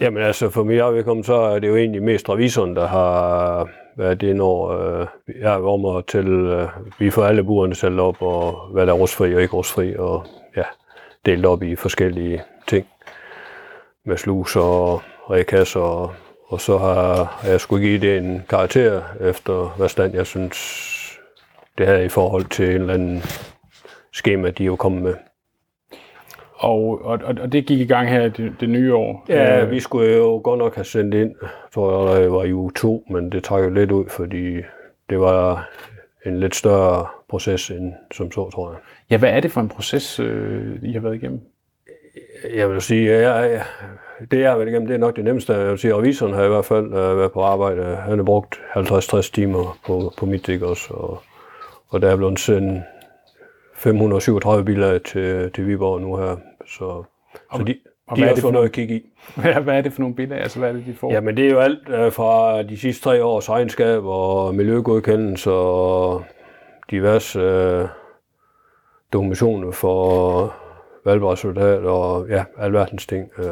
Jamen 0.00 0.22
altså, 0.22 0.50
for 0.50 0.64
mig 0.64 0.80
afvedkommende, 0.80 1.26
så 1.26 1.34
er 1.34 1.58
det 1.58 1.68
jo 1.68 1.76
egentlig 1.76 2.02
mest 2.02 2.28
revisoren, 2.28 2.76
der 2.76 2.86
har 2.86 3.68
været 3.96 4.20
det, 4.20 4.36
når 4.36 4.68
øh, 4.68 5.06
jeg 5.40 5.54
er 5.54 5.68
om 5.68 5.96
at 5.96 6.04
tælle, 6.06 6.62
øh, 6.62 6.68
vi 6.98 7.10
får 7.10 7.24
alle 7.24 7.44
burerne 7.44 7.74
talt 7.74 8.00
op, 8.00 8.22
og 8.22 8.68
hvad 8.72 8.86
der 8.86 8.92
er 8.92 8.96
rustfri 8.96 9.34
og 9.34 9.42
ikke 9.42 9.56
rustfri, 9.56 9.96
og 9.96 10.24
ja, 10.56 10.64
delt 11.26 11.46
op 11.46 11.62
i 11.62 11.76
forskellige 11.76 12.42
ting 12.66 12.86
med 14.04 14.16
slus 14.16 14.56
og 14.56 15.02
rekasser, 15.30 15.80
og, 15.80 16.12
og 16.48 16.60
så 16.60 16.78
har, 16.78 17.24
har 17.24 17.48
jeg 17.48 17.60
skulle 17.60 17.86
give 17.86 18.00
det 18.00 18.18
en 18.18 18.42
karakter 18.48 19.02
efter, 19.20 19.74
hvad 19.76 19.88
stand 19.88 20.14
jeg 20.14 20.26
synes, 20.26 20.56
det 21.78 21.86
havde 21.86 22.04
i 22.04 22.08
forhold 22.08 22.44
til 22.44 22.74
en 22.74 22.80
eller 22.80 22.94
anden 22.94 23.22
schema, 24.12 24.50
de 24.50 24.64
jo 24.64 24.76
kommet 24.76 25.02
med. 25.02 25.14
Og, 26.54 27.04
og, 27.04 27.18
og, 27.26 27.52
det 27.52 27.66
gik 27.66 27.80
i 27.80 27.84
gang 27.84 28.08
her 28.08 28.28
det, 28.28 28.54
det 28.60 28.68
nye 28.68 28.94
år. 28.94 29.24
Ja, 29.28 29.62
Øh, 29.64 29.70
vi 29.70 29.80
skulle 29.80 30.16
jo 30.16 30.40
godt 30.44 30.58
nok 30.58 30.74
have 30.74 30.84
sendt 30.84 31.14
ind, 31.14 31.34
tror 31.74 32.12
jeg, 32.12 32.22
det 32.22 32.32
var 32.32 32.44
i 32.44 32.52
uge 32.52 32.72
to, 32.76 33.04
men 33.10 33.32
det 33.32 33.44
trækker 33.44 33.70
lidt 33.70 33.92
ud, 33.92 34.04
fordi 34.08 34.56
det 35.10 35.20
var 35.20 35.70
en 36.26 36.40
lidt 36.40 36.54
større 36.54 37.06
proces 37.28 37.70
end 37.70 37.92
som 38.12 38.32
så, 38.32 38.50
tror 38.50 38.70
jeg. 38.70 38.78
ja, 39.10 39.16
hvad 39.16 39.30
er 39.30 39.40
det 39.40 39.50
for 39.50 39.60
en 39.60 39.68
proces, 39.68 40.20
øh, 40.20 40.78
I 40.82 40.92
har 40.92 41.00
været 41.00 41.14
igennem? 41.14 41.40
Jeg 42.54 42.70
vil 42.70 42.80
sige, 42.80 43.14
at 43.14 43.22
jeg, 43.22 43.50
jeg, 43.50 43.64
det 44.30 44.40
jeg 44.40 44.50
har 44.50 44.56
været 44.56 44.68
igennem, 44.68 44.86
det 44.86 44.94
er 44.94 44.98
nok 44.98 45.16
det 45.16 45.24
nemmeste. 45.24 45.52
Jeg 45.52 45.70
vil 45.70 45.78
sige, 45.78 45.94
revisoren 45.94 46.34
har 46.34 46.44
i 46.44 46.48
hvert 46.48 46.64
fald 46.64 46.86
øh, 46.86 47.18
været 47.18 47.32
på 47.32 47.42
arbejde. 47.42 47.96
Han 47.96 48.18
har 48.18 48.24
brugt 48.24 48.60
50-60 48.76 49.32
timer 49.32 49.78
på, 49.86 50.12
på 50.18 50.26
mit 50.26 50.46
dæk 50.46 50.62
også, 50.62 50.94
og, 50.94 51.22
og 51.88 52.02
der 52.02 52.10
er 52.10 52.16
blevet 52.16 52.38
sendt 52.38 52.82
537 53.74 54.64
biler 54.64 54.98
til, 54.98 55.50
til 55.54 55.66
Viborg 55.66 56.00
nu 56.00 56.16
her, 56.16 56.36
så, 56.66 57.02
så 57.56 57.62
de, 57.66 57.74
og 58.06 58.16
de 58.16 58.22
hvad 58.22 58.30
er 58.30 58.34
det 58.34 58.42
for 58.42 58.50
noget 58.50 58.64
at 58.64 58.72
kigge 58.72 58.94
i. 58.96 59.02
Hvad, 59.42 59.54
hvad 59.54 59.78
er 59.78 59.80
det 59.80 59.92
for 59.92 60.00
nogle 60.00 60.14
billeder? 60.14 60.42
Altså, 60.42 60.58
hvad 60.58 60.68
er 60.68 60.72
det, 60.72 60.86
de 60.86 60.94
får? 60.94 61.12
Jamen 61.12 61.36
det 61.36 61.46
er 61.46 61.50
jo 61.50 61.58
alt 61.58 61.88
øh, 61.88 62.12
fra 62.12 62.62
de 62.62 62.78
sidste 62.78 63.04
tre 63.04 63.24
års 63.24 63.50
regnskab 63.50 64.04
og 64.04 64.54
miljøgodkendelse 64.54 65.50
og 65.50 66.24
diverse 66.90 67.38
øh, 67.40 67.88
dokumentationer 69.12 69.70
for 69.72 70.54
valgresultat 71.04 71.78
og 71.84 72.26
ja, 72.28 72.44
alverdens 72.58 73.06
ting. 73.06 73.30
Øh. 73.38 73.44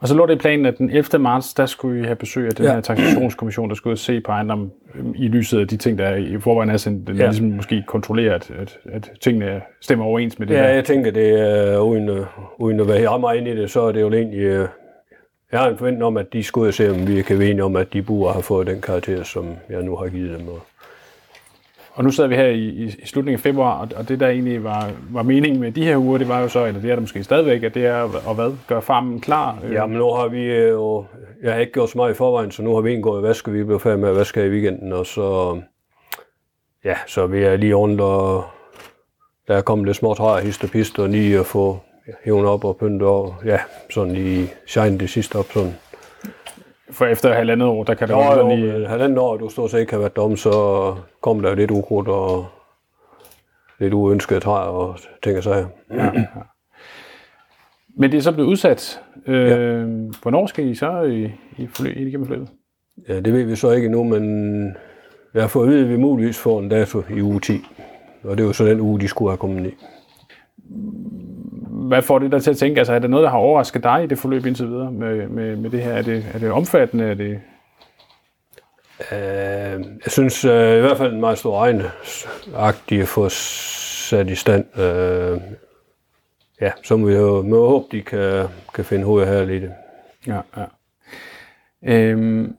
Og 0.00 0.08
så 0.08 0.14
lå 0.14 0.26
det 0.26 0.34
i 0.34 0.38
planen, 0.38 0.66
at 0.66 0.78
den 0.78 0.90
11. 0.90 1.18
marts, 1.22 1.54
der 1.54 1.66
skulle 1.66 2.00
I 2.00 2.04
have 2.04 2.16
besøg 2.16 2.46
af 2.46 2.54
den 2.54 2.64
Ja. 2.64 2.70
ja. 2.70 2.74
her 2.74 2.80
taxationskommission, 2.82 3.68
der 3.68 3.74
skulle 3.74 3.90
ud 3.90 3.94
og 3.94 3.98
se 3.98 4.20
på 4.20 4.32
ejendom 4.32 4.70
øhm, 4.94 5.14
i 5.16 5.28
lyset 5.28 5.60
af 5.60 5.68
de 5.68 5.76
ting, 5.76 5.98
der 5.98 6.14
i 6.14 6.38
forvejen 6.40 6.70
er 6.70 6.76
sådan, 6.76 7.04
den 7.06 7.16
Ja. 7.16 7.22
ja. 7.22 7.28
ligesom 7.28 7.46
måske 7.46 7.84
kontrollerer, 7.86 8.34
at, 8.34 8.50
at, 8.50 8.78
at 8.92 9.10
tingene 9.20 9.62
stemmer 9.80 10.04
overens 10.04 10.38
med 10.38 10.46
det 10.46 10.54
Ja, 10.54 10.62
her. 10.62 10.68
jeg 10.68 10.84
tænker, 10.84 11.10
det 11.10 11.40
er 11.40 11.78
uden, 11.78 12.08
øh, 12.08 12.26
uden 12.58 12.80
at 12.80 12.88
være 12.88 13.18
meget 13.20 13.36
inde 13.38 13.50
i 13.50 13.56
det, 13.56 13.70
så 13.70 13.80
er 13.80 13.92
det 13.92 14.00
jo 14.00 14.12
egentlig... 14.12 14.40
øh, 14.40 14.68
Jeg 15.52 15.60
har 15.60 15.68
en 15.68 15.76
forventning 15.78 16.04
om, 16.04 16.16
at 16.16 16.32
de 16.32 16.42
og 16.54 16.74
se, 16.74 16.90
om 16.90 17.06
vi 17.08 17.22
kan 17.22 17.38
være 17.38 17.48
enige 17.48 17.64
om, 17.64 17.76
at 17.76 17.92
de 17.92 18.02
burde 18.02 18.32
have 18.32 18.42
fået 18.42 18.66
den 18.66 18.80
karakter, 18.80 19.22
som 19.22 19.56
jeg 19.70 19.82
nu 19.82 19.96
har 19.96 20.06
givet 20.08 20.38
dem. 20.38 20.48
Og 20.48 20.60
og 21.96 22.04
nu 22.04 22.10
sidder 22.10 22.28
vi 22.28 22.36
her 22.36 22.46
i, 22.46 22.64
i, 22.64 22.84
i 22.84 23.06
slutningen 23.06 23.38
af 23.38 23.40
februar, 23.42 23.80
og, 23.80 23.88
og 23.96 24.08
det 24.08 24.20
der 24.20 24.28
egentlig 24.28 24.64
var, 24.64 24.90
var 25.10 25.22
meningen 25.22 25.60
med 25.60 25.72
de 25.72 25.84
her 25.84 25.96
uger, 25.96 26.18
det 26.18 26.28
var 26.28 26.40
jo 26.40 26.48
så, 26.48 26.64
eller 26.64 26.80
det 26.80 26.90
er 26.90 26.94
der 26.94 27.00
måske 27.00 27.24
stadigvæk, 27.24 27.62
at 27.62 27.74
det 27.74 27.86
er 27.86 28.04
at 28.30 28.34
hvad, 28.34 28.52
gøre 28.66 28.82
farmen 28.82 29.20
klar. 29.20 29.58
Øh, 29.64 29.70
nu 29.90 30.12
har 30.12 30.28
vi 30.28 30.44
øh, 30.44 30.70
jo... 30.70 31.04
Jeg 31.42 31.52
har 31.52 31.60
ikke 31.60 31.72
gjort 31.72 31.90
så 31.90 31.98
meget 31.98 32.10
i 32.10 32.14
forvejen, 32.14 32.50
så 32.50 32.62
nu 32.62 32.74
har 32.74 32.80
vi 32.80 32.92
indgået 32.92 33.20
i 33.20 33.22
vaske. 33.22 33.50
Vi 33.50 33.64
blev 33.64 33.80
færdige 33.80 34.00
med 34.00 34.08
at 34.08 34.16
vaske 34.16 34.46
i 34.46 34.48
weekenden, 34.48 34.92
og 34.92 35.06
så... 35.06 35.58
Ja, 36.84 36.96
så 37.06 37.26
vi 37.26 37.42
er 37.42 37.56
lige 37.56 37.74
rundt, 37.74 38.00
og 38.00 38.44
der 39.48 39.56
er 39.56 39.60
kommet 39.62 39.86
lidt 39.86 39.96
små 39.96 40.14
træer, 40.14 40.44
hist 40.44 40.64
og 40.64 40.70
pist, 40.70 40.98
og 40.98 41.08
lige 41.08 41.38
at 41.38 41.46
få 41.46 41.78
hævnet 42.24 42.50
op 42.50 42.64
og 42.64 42.76
pyntet 42.76 43.08
og 43.08 43.34
ja, 43.44 43.58
sådan 43.90 44.12
lige 44.12 44.52
shine 44.66 44.98
det 44.98 45.10
sidste 45.10 45.36
op 45.36 45.46
sådan. 45.52 45.74
For 46.90 47.06
efter 47.06 47.34
halvandet 47.34 47.68
år, 47.68 47.84
der 47.84 47.94
kan 47.94 48.08
det 48.08 48.14
Jo, 48.14 48.22
jo, 48.22 48.38
jo, 48.38 48.56
lige... 48.56 48.72
men 48.72 48.86
halvanden 48.86 49.18
år, 49.18 49.36
du 49.36 49.48
stort 49.48 49.70
set 49.70 49.80
ikke 49.80 49.92
har 49.92 49.98
været 49.98 50.16
dom, 50.16 50.36
så 50.36 50.50
kom 51.20 51.42
der 51.42 51.48
jo 51.48 51.54
lidt 51.54 51.70
ukrudt 51.70 52.08
og 52.08 52.46
lidt 53.78 53.94
uønskede 53.94 54.40
træer 54.40 54.68
og 54.68 54.96
ting 55.22 55.36
og 55.38 55.42
sager. 55.42 55.66
Men 57.98 58.12
det 58.12 58.18
er 58.18 58.22
så 58.22 58.32
blevet 58.32 58.48
udsat. 58.48 59.00
Øh, 59.26 59.46
ja. 59.46 59.56
Hvornår 60.22 60.46
skal 60.46 60.66
I 60.66 60.74
så 60.74 61.02
i, 61.02 61.24
i 61.58 61.66
forløb, 61.66 61.96
ind 61.96 62.08
igennem 62.08 62.26
forløbet? 62.26 62.48
Ja, 63.08 63.20
det 63.20 63.32
ved 63.32 63.44
vi 63.44 63.56
så 63.56 63.70
ikke 63.70 63.86
endnu, 63.86 64.04
men 64.04 64.76
jeg 65.34 65.42
har 65.42 65.48
fået 65.48 65.66
at 65.66 65.72
vide, 65.72 65.84
at 65.84 65.90
vi 65.90 65.96
muligvis 65.96 66.38
får 66.38 66.60
en 66.60 66.68
dato 66.68 67.02
i 67.10 67.22
uge 67.22 67.40
10. 67.40 67.60
Og 68.24 68.36
det 68.36 68.44
er 68.44 68.46
jo 68.46 68.52
så 68.52 68.64
den 68.64 68.80
uge, 68.80 69.00
de 69.00 69.08
skulle 69.08 69.30
have 69.30 69.38
kommet 69.38 69.66
i. 69.66 69.74
Hvad 71.86 72.02
får 72.02 72.18
det 72.18 72.32
der 72.32 72.38
til 72.38 72.50
at 72.50 72.56
tænke? 72.56 72.78
Altså, 72.78 72.92
er 72.92 72.98
der 72.98 73.08
noget, 73.08 73.24
der 73.24 73.30
har 73.30 73.38
overrasket 73.38 73.82
dig 73.82 74.04
i 74.04 74.06
det 74.06 74.18
forløb 74.18 74.46
indtil 74.46 74.68
videre 74.68 74.92
med, 74.92 75.28
med, 75.28 75.56
med 75.56 75.70
det 75.70 75.82
her? 75.82 75.92
Er 75.92 76.02
det, 76.02 76.26
er 76.34 76.38
det 76.38 76.50
omfattende? 76.50 77.04
Er 77.04 77.14
det... 77.14 77.40
Øh, 79.12 79.84
jeg 80.04 80.12
synes 80.12 80.44
øh, 80.44 80.78
i 80.78 80.80
hvert 80.80 80.96
fald 80.96 81.12
en 81.12 81.20
meget 81.20 81.38
stor 81.38 81.58
egne-agtig 81.58 83.00
at 83.00 83.08
få 83.08 83.28
sat 83.28 84.30
i 84.30 84.34
stand. 84.34 84.78
Øh, 84.78 85.40
ja, 86.60 86.72
så 86.84 86.96
må 86.96 87.06
vi 87.06 87.14
jo 87.14 87.42
må 87.42 87.68
håbe, 87.68 87.86
de 87.92 88.02
kan, 88.02 88.46
kan 88.74 88.84
finde 88.84 89.04
hovedet 89.04 89.28
her 89.28 89.44
lidt. 89.44 89.64
Ja, 90.26 90.40
ja. 90.56 90.64
Øhm, 91.82 92.56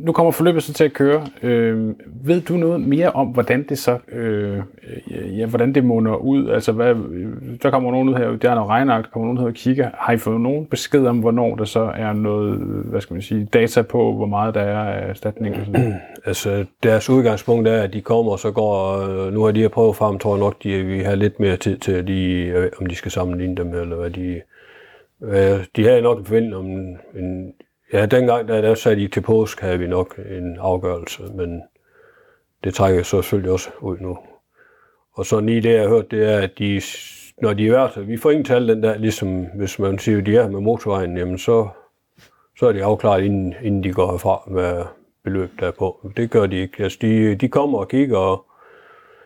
nu 0.00 0.12
kommer 0.12 0.32
forløbet 0.32 0.62
så 0.62 0.72
til 0.72 0.84
at 0.84 0.92
køre. 0.92 1.26
Øh, 1.42 1.94
ved 2.24 2.40
du 2.40 2.56
noget 2.56 2.80
mere 2.80 3.10
om, 3.10 3.26
hvordan 3.26 3.66
det 3.68 3.78
så, 3.78 3.98
øh, 4.12 4.58
øh 5.10 5.38
ja, 5.38 5.46
hvordan 5.46 5.74
det 5.74 5.84
munder 5.84 6.14
ud? 6.16 6.48
Altså, 6.48 6.72
hvad, 6.72 6.94
øh, 6.94 7.32
der 7.62 7.70
kommer 7.70 7.90
nogen 7.90 8.08
ud 8.08 8.14
her, 8.14 8.36
der 8.36 8.50
er 8.50 8.54
noget 8.54 8.68
regnark, 8.68 9.04
der 9.04 9.10
kommer 9.10 9.26
nogen 9.26 9.38
her 9.38 9.46
og 9.46 9.54
kigger. 9.54 9.90
Har 9.94 10.12
I 10.12 10.18
fået 10.18 10.40
nogen 10.40 10.66
besked 10.66 11.06
om, 11.06 11.18
hvornår 11.18 11.54
der 11.54 11.64
så 11.64 11.80
er 11.80 12.12
noget, 12.12 12.60
øh, 12.60 12.90
hvad 12.90 13.00
skal 13.00 13.14
man 13.14 13.22
sige, 13.22 13.44
data 13.44 13.82
på, 13.82 14.12
hvor 14.12 14.26
meget 14.26 14.54
der 14.54 14.60
er 14.60 14.78
af 14.78 15.10
erstatning 15.10 15.56
og 15.56 15.66
sådan? 15.66 15.94
Altså, 16.26 16.64
deres 16.82 17.10
udgangspunkt 17.10 17.68
er, 17.68 17.82
at 17.82 17.92
de 17.92 18.00
kommer, 18.00 18.32
og 18.32 18.38
så 18.38 18.50
går, 18.50 19.30
nu 19.30 19.44
har 19.44 19.52
de 19.52 19.60
her 19.60 19.68
prøvet 19.68 19.96
frem, 19.96 20.18
tror 20.18 20.34
jeg 20.34 20.40
nok, 20.40 20.62
de 20.62 20.82
vi 20.84 21.00
har 21.00 21.14
lidt 21.14 21.40
mere 21.40 21.56
tid 21.56 21.78
til, 21.78 21.92
at 21.92 22.08
de, 22.08 22.52
om 22.80 22.86
de 22.86 22.94
skal 22.94 23.10
sammenligne 23.10 23.56
dem, 23.56 23.74
eller 23.74 23.96
hvad 23.96 24.10
de... 24.10 24.40
Øh, 25.22 25.64
de 25.76 25.84
har 25.84 26.00
nok 26.00 26.18
en 26.18 26.24
forventning 26.24 26.56
om 26.56 26.66
en... 26.66 27.52
Ja, 27.92 28.06
dengang, 28.06 28.48
der, 28.48 28.60
der 28.60 28.74
satte 28.74 29.02
de 29.02 29.08
til 29.08 29.20
påske, 29.20 29.62
havde 29.62 29.78
vi 29.78 29.86
nok 29.86 30.18
en 30.30 30.56
afgørelse, 30.60 31.22
men 31.22 31.62
det 32.64 32.74
trækker 32.74 33.02
så 33.02 33.22
selvfølgelig 33.22 33.52
også 33.52 33.70
ud 33.80 33.98
nu. 33.98 34.18
Og 35.12 35.26
så 35.26 35.40
lige 35.40 35.60
det, 35.60 35.72
jeg 35.72 35.82
har 35.82 35.88
hørt, 35.88 36.10
det 36.10 36.32
er, 36.32 36.38
at 36.38 36.58
de, 36.58 36.80
når 37.42 37.52
de 37.52 37.66
er 37.66 37.70
været, 37.70 38.08
vi 38.08 38.16
får 38.16 38.30
ingen 38.30 38.44
tal 38.44 38.68
den 38.68 38.82
der, 38.82 38.98
ligesom 38.98 39.44
hvis 39.44 39.78
man 39.78 39.98
siger, 39.98 40.18
at 40.18 40.26
de 40.26 40.36
er 40.36 40.48
med 40.48 40.60
motorvejen, 40.60 41.16
jamen 41.16 41.38
så, 41.38 41.68
så 42.58 42.66
er 42.66 42.72
de 42.72 42.84
afklaret, 42.84 43.24
inden, 43.24 43.54
inden 43.62 43.84
de 43.84 43.92
går 43.92 44.10
herfra 44.10 44.42
med 44.46 44.84
beløb 45.24 45.50
der 45.60 45.66
er 45.66 45.70
på. 45.70 46.10
Det 46.16 46.30
gør 46.30 46.46
de 46.46 46.56
ikke. 46.56 46.82
Altså, 46.82 46.98
de, 47.02 47.34
de 47.34 47.48
kommer 47.48 47.78
og 47.78 47.88
kigger 47.88 48.18
og 48.18 48.44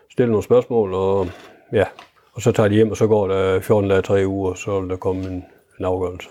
stiller 0.09 0.31
nogle 0.31 0.43
spørgsmål, 0.43 0.93
og 0.93 1.27
ja, 1.73 1.85
og 2.33 2.41
så 2.41 2.51
tager 2.51 2.69
de 2.69 2.75
hjem, 2.75 2.91
og 2.91 2.97
så 2.97 3.07
går 3.07 3.27
der 3.27 3.59
14 3.59 3.89
dage, 3.89 4.01
3 4.01 4.27
uger, 4.27 4.49
og 4.49 4.57
så 4.57 4.79
vil 4.79 4.89
der 4.89 4.95
komme 4.97 5.21
en, 5.23 5.45
en 5.79 5.85
afgørelse. 5.85 6.29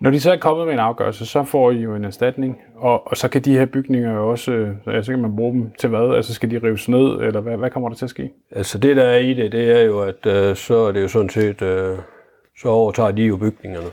Når 0.00 0.10
de 0.10 0.20
så 0.20 0.32
er 0.32 0.36
kommet 0.36 0.66
med 0.66 0.74
en 0.74 0.80
afgørelse, 0.80 1.26
så 1.26 1.44
får 1.44 1.70
I 1.70 1.76
jo 1.76 1.94
en 1.94 2.04
erstatning, 2.04 2.58
og, 2.76 3.06
og 3.08 3.16
så 3.16 3.28
kan 3.28 3.42
de 3.42 3.52
her 3.58 3.66
bygninger 3.66 4.12
jo 4.14 4.30
også, 4.30 4.52
øh, 4.52 5.04
så 5.04 5.12
kan 5.12 5.22
man 5.22 5.36
bruge 5.36 5.52
dem 5.52 5.70
til 5.78 5.88
hvad? 5.88 6.14
Altså 6.16 6.34
skal 6.34 6.50
de 6.50 6.58
rives 6.62 6.88
ned, 6.88 7.20
eller 7.20 7.40
hvad, 7.40 7.56
hvad 7.56 7.70
kommer 7.70 7.88
der 7.88 7.96
til 7.96 8.04
at 8.04 8.10
ske? 8.10 8.30
Altså 8.50 8.78
det, 8.78 8.96
der 8.96 9.02
er 9.02 9.18
i 9.18 9.34
det, 9.34 9.52
det 9.52 9.70
er 9.80 9.82
jo, 9.84 10.00
at 10.00 10.26
øh, 10.26 10.56
så 10.56 10.74
er 10.76 10.92
det 10.92 11.02
jo 11.02 11.08
sådan 11.08 11.28
set, 11.30 11.62
øh, 11.62 11.98
så 12.60 12.68
overtager 12.68 13.10
de 13.10 13.22
jo 13.22 13.36
bygningerne. 13.36 13.86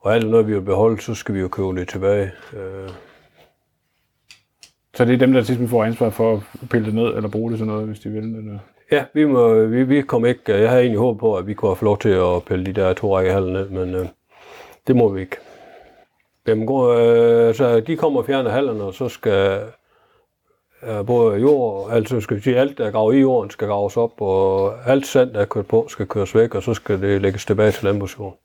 Og 0.00 0.14
alt 0.14 0.30
noget, 0.30 0.46
vi 0.46 0.54
vil 0.54 0.60
beholde, 0.62 1.00
så 1.02 1.14
skal 1.14 1.34
vi 1.34 1.40
jo 1.40 1.48
købe 1.48 1.76
det 1.76 1.88
tilbage. 1.88 2.30
Øh, 2.52 2.88
Så 4.94 5.04
det 5.04 5.14
er 5.14 5.18
dem, 5.18 5.32
der 5.32 5.40
ligesom 5.40 5.68
får 5.68 5.84
ansvar 5.84 6.10
for 6.10 6.34
at 6.34 6.68
pille 6.70 6.86
det 6.86 6.94
ned, 6.94 7.16
eller 7.16 7.28
bruge 7.28 7.50
det 7.50 7.58
til 7.58 7.66
noget, 7.66 7.86
hvis 7.86 8.00
de 8.00 8.08
vil? 8.08 8.22
Eller? 8.24 8.58
Ja, 8.92 9.04
vi, 9.14 9.24
må, 9.24 9.64
vi, 9.64 9.82
vi 9.82 10.02
kom 10.02 10.24
ikke. 10.26 10.40
Jeg 10.46 10.68
havde 10.68 10.82
egentlig 10.82 10.98
håbet 11.00 11.20
på, 11.20 11.36
at 11.36 11.46
vi 11.46 11.54
kunne 11.54 11.68
have 11.68 11.76
fået 11.76 11.86
lov 11.86 11.98
til 11.98 12.08
at 12.08 12.42
pille 12.48 12.64
de 12.66 12.72
der 12.72 12.92
to 12.92 13.16
række 13.16 13.32
halv 13.32 13.46
ned, 13.52 13.68
men 13.68 13.94
øh, 13.94 14.06
det 14.86 14.96
må 14.96 15.08
vi 15.08 15.20
ikke. 15.20 15.36
Jamen, 16.48 16.66
går, 16.66 16.88
øh, 16.88 17.54
så 17.54 17.80
de 17.80 17.96
kommer 17.96 18.20
og 18.20 18.26
fjerner 18.26 18.50
hallerne, 18.50 18.82
og 18.84 18.94
så 18.94 19.08
skal 19.08 19.60
øh, 20.82 21.06
både 21.06 21.40
jord, 21.40 21.90
altså 21.92 22.20
skal 22.20 22.36
vi 22.36 22.42
sige, 22.42 22.56
alt, 22.58 22.78
der 22.78 22.86
er 22.86 22.90
gravet 22.90 23.16
i 23.16 23.18
jorden, 23.20 23.50
skal 23.50 23.68
graves 23.68 23.96
op, 23.96 24.20
og 24.20 24.74
alt 24.90 25.06
sand, 25.06 25.30
der 25.32 25.40
er 25.40 25.44
kørt 25.44 25.66
på, 25.66 25.86
skal 25.88 26.06
køres 26.06 26.34
væk, 26.34 26.54
og 26.54 26.62
så 26.62 26.74
skal 26.74 27.00
det 27.02 27.22
lægges 27.22 27.44
tilbage 27.46 27.70
til 27.70 27.84
landbrugsjord. 27.84 28.38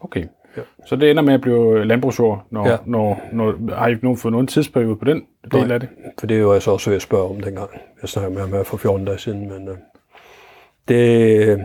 Okay. 0.00 0.24
Ja. 0.56 0.62
Så 0.86 0.96
det 0.96 1.10
ender 1.10 1.22
med 1.22 1.34
at 1.34 1.40
blive 1.40 1.84
landbrugsjord, 1.84 2.46
når, 2.50 2.68
Ja. 2.68 2.76
når, 2.86 3.20
når, 3.32 3.74
har 3.74 3.88
I 3.88 3.94
nogen 4.02 4.18
fået 4.18 4.32
nogen 4.32 4.46
tidsperiode 4.46 4.96
på 4.96 5.04
den 5.04 5.26
del 5.52 5.60
Nej. 5.66 5.74
af 5.74 5.80
det? 5.80 5.88
For 6.18 6.26
det 6.26 6.36
er 6.36 6.40
jo 6.40 6.52
altså 6.52 6.70
også 6.70 6.90
ved 6.90 6.96
at 6.96 7.02
spørge 7.02 7.28
om 7.30 7.40
dengang. 7.40 7.70
Jeg 8.02 8.08
snakkede 8.08 8.34
med 8.34 8.42
ham 8.42 8.52
her 8.52 8.62
for 8.62 8.76
14 8.76 9.04
dage 9.06 9.18
siden, 9.18 9.48
men 9.48 9.68
øh, 9.68 9.76
det 10.88 11.48
øh, 11.48 11.58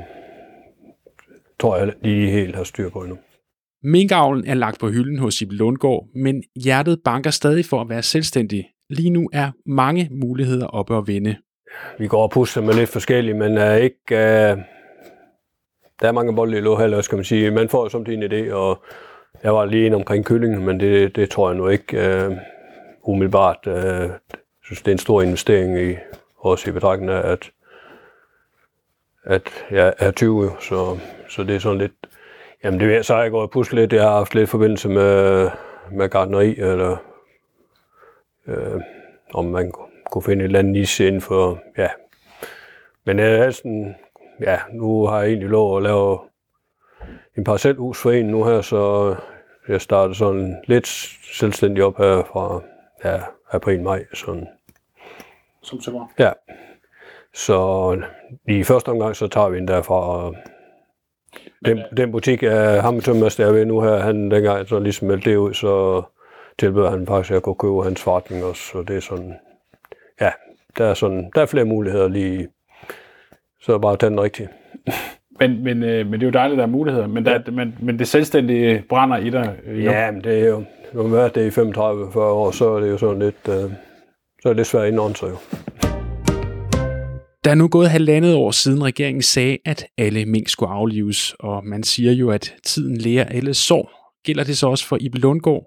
tror 1.59 1.77
jeg, 1.77 1.93
de 2.03 2.29
helt 2.29 2.55
har 2.55 2.63
styr 2.63 2.89
på 2.89 2.99
endnu. 2.99 3.17
Minkavlen 3.83 4.47
er 4.47 4.53
lagt 4.53 4.79
på 4.79 4.89
hylden 4.89 5.19
hos 5.19 5.33
Sib 5.33 5.51
Lundgaard, 5.51 6.07
men 6.15 6.43
hjertet 6.55 6.99
banker 7.05 7.29
stadig 7.29 7.65
for 7.65 7.81
at 7.81 7.89
være 7.89 8.01
selvstændig. 8.01 8.69
Lige 8.89 9.09
nu 9.09 9.29
er 9.33 9.51
mange 9.65 10.09
muligheder 10.11 10.67
oppe 10.67 10.97
at 10.97 11.07
vinde. 11.07 11.35
Vi 11.99 12.07
går 12.07 12.23
og 12.23 12.31
pusser 12.31 12.61
med 12.61 12.73
lidt 12.73 12.89
forskelligt, 12.89 13.37
men 13.37 13.57
er 13.57 13.75
ikke... 13.75 13.97
uh, 14.09 14.61
der 16.01 16.07
er 16.07 16.11
mange 16.11 16.35
bolde 16.35 16.57
i 16.57 16.61
låhalder, 16.61 17.01
skal 17.01 17.15
man 17.15 17.25
sige. 17.25 17.51
Man 17.51 17.69
får 17.69 17.83
jo 17.83 17.89
samtidig 17.89 18.23
en 18.23 18.31
idé, 18.31 18.53
og 18.53 18.83
jeg 19.43 19.53
var 19.53 19.65
lige 19.65 19.85
inde 19.85 19.95
omkring 19.95 20.25
kyllingen, 20.25 20.65
men 20.65 20.79
det, 20.79 21.15
det 21.15 21.29
tror 21.29 21.49
jeg 21.49 21.57
nu 21.57 21.67
ikke 21.67 22.27
uh, 22.27 22.37
umiddelbart. 23.03 23.57
Øh, 23.67 23.73
jeg 23.73 24.19
synes, 24.63 24.81
det 24.81 24.87
er 24.87 24.91
en 24.91 24.97
stor 24.97 25.21
investering 25.21 25.79
i 25.79 25.95
også 26.37 26.69
i 26.69 26.73
betragtning 26.73 27.11
af, 27.11 27.31
at, 27.31 27.51
at 29.23 29.49
jeg 29.71 29.93
er 29.99 30.11
20, 30.11 30.51
så, 30.59 30.97
så 31.29 31.43
det 31.43 31.55
er 31.55 31.59
sådan 31.59 31.77
lidt... 31.77 32.00
Jamen 32.63 32.79
det 32.79 32.93
jeg, 32.93 33.05
så 33.05 33.15
har 33.15 33.21
jeg 33.21 33.31
gået 33.31 33.43
og 33.43 33.51
puslet 33.51 33.81
lidt. 33.81 33.93
Jeg 33.93 34.03
har 34.03 34.17
haft 34.17 34.35
lidt 34.35 34.49
forbindelse 34.49 34.89
med, 34.89 35.49
med 35.91 36.09
gardneri, 36.09 36.59
eller 36.59 36.97
øh, 38.47 38.81
om 39.33 39.45
man 39.45 39.71
kunne 40.11 40.21
finde 40.21 40.43
et 40.43 40.45
eller 40.45 40.59
andet 40.59 40.73
niche 40.73 41.07
inden 41.07 41.21
for, 41.21 41.59
ja. 41.77 41.89
Men 43.05 43.19
er 43.19 43.51
sådan, 43.51 43.95
ja, 44.41 44.59
nu 44.73 45.05
har 45.05 45.19
jeg 45.19 45.27
egentlig 45.27 45.49
lov 45.49 45.77
at 45.77 45.83
lave 45.83 46.19
en 47.37 47.43
parcelhus 47.43 48.01
for 48.01 48.11
en 48.11 48.25
nu 48.25 48.43
her, 48.43 48.61
så 48.61 49.15
jeg 49.67 49.81
startede 49.81 50.15
sådan 50.15 50.57
lidt 50.67 50.87
selvstændig 51.33 51.83
op 51.83 51.97
her 51.97 52.23
fra 52.23 52.61
ja, 53.03 53.19
april-maj. 53.51 54.05
Sådan. 54.13 54.47
Som 55.61 55.81
så 55.81 55.91
var. 55.91 56.11
Ja. 56.19 56.31
Så 57.33 58.01
i 58.47 58.63
første 58.63 58.89
omgang, 58.89 59.15
så 59.15 59.27
tager 59.27 59.49
vi 59.49 59.57
den 59.57 59.67
derfra. 59.67 59.95
og 59.95 60.35
Den, 61.65 61.81
den 61.97 62.11
butik, 62.11 62.43
jeg 62.43 62.81
ham 62.81 63.01
tømmermester 63.01 63.45
er 63.45 63.51
ved 63.51 63.65
nu 63.65 63.81
her, 63.81 63.97
han 63.97 64.31
dengang 64.31 64.67
så 64.67 64.79
ligesom 64.79 65.07
meldte 65.07 65.29
det 65.29 65.37
ud, 65.37 65.53
så 65.53 66.03
tilbød 66.59 66.89
han 66.89 67.07
faktisk, 67.07 67.31
at 67.31 67.33
jeg 67.33 67.41
kunne 67.41 67.55
købe 67.55 67.83
hans 67.83 68.01
forretning 68.01 68.43
også. 68.43 68.61
Så 68.61 68.83
det 68.87 68.95
er 68.95 68.99
sådan, 69.01 69.33
ja, 70.21 70.31
der 70.77 70.85
er, 70.85 70.93
sådan, 70.93 71.31
der 71.35 71.41
er 71.41 71.45
flere 71.45 71.65
muligheder 71.65 72.07
lige. 72.07 72.47
Så 73.61 73.77
bare 73.77 73.97
tage 73.97 74.09
den 74.09 74.21
rigtigt. 74.21 74.49
Men, 75.39 75.63
men, 75.63 75.83
øh, 75.83 76.05
men 76.05 76.13
det 76.13 76.23
er 76.23 76.27
jo 76.27 76.31
dejligt, 76.31 76.53
at 76.53 76.57
der 76.57 76.67
er 76.67 76.71
muligheder, 76.71 77.07
men, 77.07 77.25
der, 77.25 77.31
ja. 77.31 77.51
men, 77.51 77.75
men 77.79 77.99
det 77.99 78.07
selvstændige 78.07 78.83
brænder 78.89 79.17
i 79.17 79.29
dig. 79.29 79.55
Øh. 79.65 79.83
Ja, 79.83 80.11
men 80.11 80.23
det 80.23 80.39
er 80.39 80.47
jo, 80.47 80.63
når 80.93 81.03
man 81.03 81.11
har 81.11 81.17
været 81.17 81.35
det 81.35 81.57
i 81.57 81.59
35-40 81.59 82.19
år, 82.19 82.51
så 82.51 82.69
er 82.69 82.79
det 82.79 82.89
jo 82.89 82.97
sådan 82.97 83.19
lidt, 83.19 83.47
øh, 83.49 83.71
så 84.41 84.49
er 84.49 84.49
det 84.49 84.55
lidt 84.55 84.67
svært 84.67 85.17
sig 85.17 85.29
jo. 85.29 85.37
Der 87.43 87.51
er 87.51 87.55
nu 87.55 87.67
gået 87.67 87.89
halvandet 87.89 88.35
år 88.35 88.51
siden 88.51 88.83
regeringen 88.83 89.21
sagde, 89.21 89.57
at 89.65 89.85
alle 89.97 90.25
mink 90.25 90.49
skulle 90.49 90.71
aflives, 90.71 91.35
og 91.39 91.65
man 91.65 91.83
siger 91.83 92.11
jo, 92.11 92.31
at 92.31 92.53
tiden 92.65 92.97
lærer 92.97 93.25
alle 93.25 93.53
sår. 93.53 93.91
Gælder 94.25 94.43
det 94.43 94.57
så 94.57 94.67
også 94.67 94.87
for 94.87 94.97
Ibe 95.01 95.17
Lundgaard? 95.17 95.63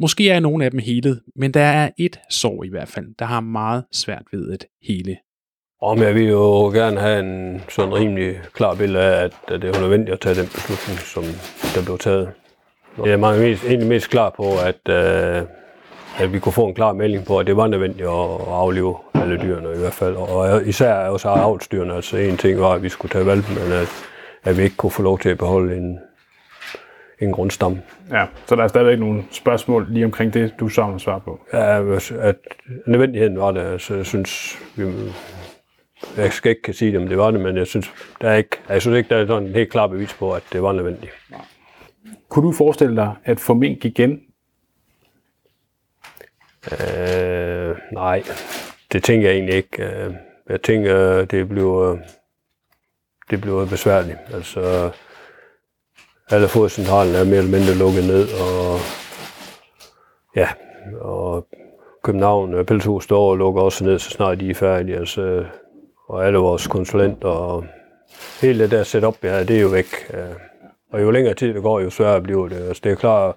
Måske 0.00 0.30
er 0.30 0.40
nogle 0.40 0.64
af 0.64 0.70
dem 0.70 0.80
helet, 0.80 1.22
men 1.36 1.54
der 1.54 1.60
er 1.60 1.90
et 1.98 2.20
sår 2.30 2.64
i 2.64 2.68
hvert 2.68 2.88
fald, 2.88 3.06
der 3.18 3.24
har 3.24 3.40
meget 3.40 3.84
svært 3.92 4.22
ved 4.32 4.52
at 4.52 4.66
hele. 4.82 5.16
Om 5.82 5.98
jeg 5.98 6.14
vil 6.14 6.28
jo 6.28 6.70
gerne 6.70 7.00
have 7.00 7.20
en 7.20 7.62
sådan 7.68 7.94
rimelig 7.94 8.40
klar 8.52 8.74
billede 8.74 9.04
af, 9.04 9.24
at, 9.24 9.32
det 9.48 9.64
er 9.64 9.80
nødvendigt 9.80 10.12
at 10.12 10.20
tage 10.20 10.34
den 10.34 10.46
beslutning, 10.46 10.98
som 10.98 11.24
der 11.74 11.84
blev 11.84 11.98
taget. 11.98 12.30
Jeg 13.04 13.12
er 13.12 13.16
meget 13.16 13.40
mest, 13.40 13.64
egentlig 13.64 13.88
mest 13.88 14.10
klar 14.10 14.30
på, 14.36 14.44
at, 14.58 14.88
øh, 14.88 15.42
at 16.18 16.32
vi 16.32 16.38
kunne 16.38 16.52
få 16.52 16.66
en 16.66 16.74
klar 16.74 16.92
melding 16.92 17.24
på, 17.24 17.38
at 17.38 17.46
det 17.46 17.56
var 17.56 17.66
nødvendigt 17.66 18.08
at 18.08 18.14
aflive 18.48 18.96
alle 19.14 19.36
dyrene 19.36 19.74
i 19.74 19.78
hvert 19.78 19.92
fald. 19.92 20.16
Og 20.16 20.66
især 20.66 20.94
også 20.94 21.28
avlsdyrene. 21.28 21.94
Altså 21.94 22.16
en 22.16 22.36
ting 22.36 22.60
var, 22.60 22.70
at 22.70 22.82
vi 22.82 22.88
skulle 22.88 23.10
tage 23.10 23.26
valpen, 23.26 23.54
men 23.54 23.72
at, 23.72 23.88
at 24.44 24.58
vi 24.58 24.62
ikke 24.62 24.76
kunne 24.76 24.90
få 24.90 25.02
lov 25.02 25.18
til 25.18 25.28
at 25.28 25.38
beholde 25.38 25.76
en, 25.76 25.98
en 27.20 27.32
grundstamme. 27.32 27.82
Ja, 28.10 28.26
så 28.46 28.56
der 28.56 28.62
er 28.62 28.68
stadigvæk 28.68 28.98
nogle 28.98 29.24
spørgsmål 29.30 29.86
lige 29.90 30.04
omkring 30.04 30.34
det, 30.34 30.54
du 30.60 30.68
savner 30.68 30.98
svar 30.98 31.18
på. 31.18 31.40
Ja, 31.52 31.96
at 32.20 32.36
nødvendigheden 32.86 33.38
var 33.38 33.50
det. 33.50 33.60
Altså, 33.60 33.94
jeg 33.94 34.06
synes, 34.06 34.58
vi, 34.76 34.84
jeg 36.16 36.32
skal 36.32 36.50
ikke 36.50 36.62
kan 36.62 36.74
sige 36.74 36.92
det, 36.92 37.00
om 37.00 37.08
det 37.08 37.18
var 37.18 37.30
det, 37.30 37.40
men 37.40 37.56
jeg 37.56 37.66
synes, 37.66 37.92
der 38.20 38.30
er 38.30 38.36
ikke, 38.36 38.56
jeg 38.68 38.80
synes 38.80 38.96
ikke, 38.96 39.08
der 39.08 39.16
er 39.16 39.26
sådan 39.26 39.48
en 39.48 39.54
helt 39.54 39.70
klar 39.70 39.86
bevis 39.86 40.14
på, 40.14 40.32
at 40.32 40.42
det 40.52 40.62
var 40.62 40.72
nødvendigt. 40.72 41.12
Kunne 42.28 42.46
du 42.46 42.52
forestille 42.52 42.96
dig 42.96 43.14
at 43.24 43.40
få 43.40 43.54
mink 43.54 43.84
igen? 43.84 44.20
Øh, 46.72 47.76
nej, 47.92 48.22
det 48.92 49.04
tænker 49.04 49.28
jeg 49.28 49.34
egentlig 49.34 49.54
ikke. 49.56 49.84
Øh, 49.84 50.14
jeg 50.48 50.62
tænker, 50.62 51.24
det 51.24 51.48
bliver, 51.48 51.96
det 53.30 53.40
bliver 53.40 53.66
besværligt. 53.66 54.18
Altså, 54.34 54.90
alle 56.30 56.48
fodcentralen 56.48 57.14
er 57.14 57.24
mere 57.24 57.36
eller 57.36 57.58
mindre 57.58 57.74
lukket 57.74 58.04
ned, 58.04 58.28
og 58.28 58.78
ja, 60.36 60.48
og 61.00 61.46
København 62.02 62.54
øh, 62.54 62.60
og 62.60 62.66
Pelshus 62.66 63.04
står 63.04 63.30
og 63.30 63.36
lukker 63.36 63.62
også 63.62 63.84
ned, 63.84 63.98
så 63.98 64.10
snart 64.10 64.40
de 64.40 64.50
er 64.50 64.54
færdige. 64.54 64.98
Altså, 64.98 65.44
og 66.08 66.26
alle 66.26 66.38
vores 66.38 66.66
konsulenter 66.66 67.28
og 67.28 67.64
hele 68.40 68.62
det 68.62 68.70
der 68.70 68.82
setup, 68.82 69.16
ja, 69.22 69.44
det 69.44 69.56
er 69.56 69.60
jo 69.60 69.68
væk. 69.68 69.86
Øh, 70.14 70.36
og 70.92 71.02
jo 71.02 71.10
længere 71.10 71.34
tid 71.34 71.54
det 71.54 71.62
går, 71.62 71.80
jo 71.80 71.90
sværere 71.90 72.22
bliver 72.22 72.48
det. 72.48 72.68
Altså, 72.68 72.80
det 72.84 72.92
er 72.92 72.96
klart, 72.96 73.34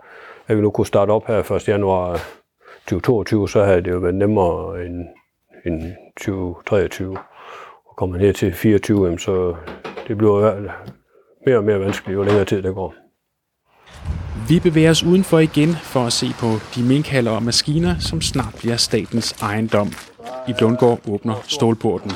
at 0.48 0.57
vi 0.57 0.62
nu 0.62 0.71
kunne 0.71 0.88
starte 0.88 1.12
op 1.12 1.27
her 1.27 1.51
1. 1.51 1.67
januar 1.67 2.19
2022, 2.89 3.50
så 3.50 3.63
havde 3.63 3.81
det 3.81 3.91
jo 3.91 3.98
været 3.98 4.15
nemmere 4.15 4.86
end, 4.86 5.08
end 5.65 5.93
2023. 6.17 7.17
Og 7.86 7.96
kommer 7.98 8.17
ned 8.17 8.34
til 8.34 8.53
24, 8.53 9.19
så 9.19 9.55
det 10.08 10.17
bliver 10.17 10.62
mere 11.46 11.58
og 11.58 11.63
mere 11.63 11.79
vanskeligt, 11.79 12.17
jo 12.17 12.24
længere 12.24 12.46
tid 12.46 12.62
det 12.62 12.75
går. 12.75 12.96
Vi 14.50 14.60
bevæger 14.60 14.89
os 14.89 15.03
udenfor 15.03 15.39
igen 15.39 15.69
for 15.69 16.00
at 16.00 16.13
se 16.13 16.25
på 16.39 16.48
de 16.75 16.88
minkhaller 16.88 17.31
og 17.31 17.43
maskiner, 17.43 17.96
som 18.00 18.22
snart 18.22 18.55
bliver 18.60 18.75
statens 18.77 19.41
ejendom. 19.41 19.88
I 20.48 20.53
Blundgård 20.58 21.00
åbner 21.10 21.36
stålporten. 21.43 22.12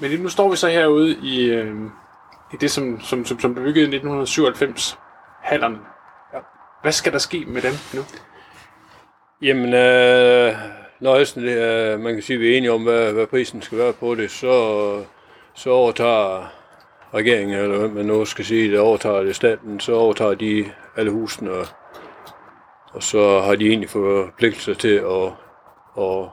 Men 0.00 0.20
nu 0.20 0.28
står 0.28 0.50
vi 0.50 0.56
så 0.56 0.68
herude 0.68 1.16
i, 1.22 1.50
øh, 1.50 1.74
i 2.52 2.56
det, 2.60 2.70
som, 2.70 3.00
som, 3.00 3.24
som, 3.24 3.38
som 3.40 3.54
blev 3.54 3.64
bygget 3.64 3.82
i 3.82 3.96
1997, 3.96 4.98
hallerne. 5.42 5.89
Hvad 6.82 6.92
skal 6.92 7.12
der 7.12 7.18
ske 7.18 7.44
med 7.46 7.62
dem 7.62 7.72
nu? 7.94 8.02
Jamen, 9.42 9.74
øh, 9.74 10.54
når 11.00 11.18
det, 11.18 11.36
øh, 11.36 12.00
man 12.00 12.14
kan 12.14 12.22
sige, 12.22 12.34
at 12.34 12.40
vi 12.40 12.52
er 12.52 12.56
enige 12.56 12.72
om, 12.72 12.82
hvad, 12.82 13.12
hvad 13.12 13.26
prisen 13.26 13.62
skal 13.62 13.78
være 13.78 13.92
på 13.92 14.14
det, 14.14 14.30
så, 14.30 15.04
så 15.54 15.70
overtager 15.70 16.52
regeringen, 17.14 17.58
eller 17.58 17.78
hvad 17.78 17.88
man 17.88 18.06
nu 18.06 18.24
skal 18.24 18.44
sige, 18.44 18.70
det 18.70 18.80
overtager 18.80 19.22
det 19.22 19.36
staten, 19.36 19.80
så 19.80 19.94
overtager 19.94 20.34
de 20.34 20.72
alle 20.96 21.10
husene, 21.10 21.50
og, 21.50 21.66
og 22.92 23.02
så 23.02 23.40
har 23.40 23.54
de 23.54 23.68
egentlig 23.68 23.90
forpligtelser 23.90 24.74
til 24.74 24.94
at, 24.94 25.26
at 26.04 26.28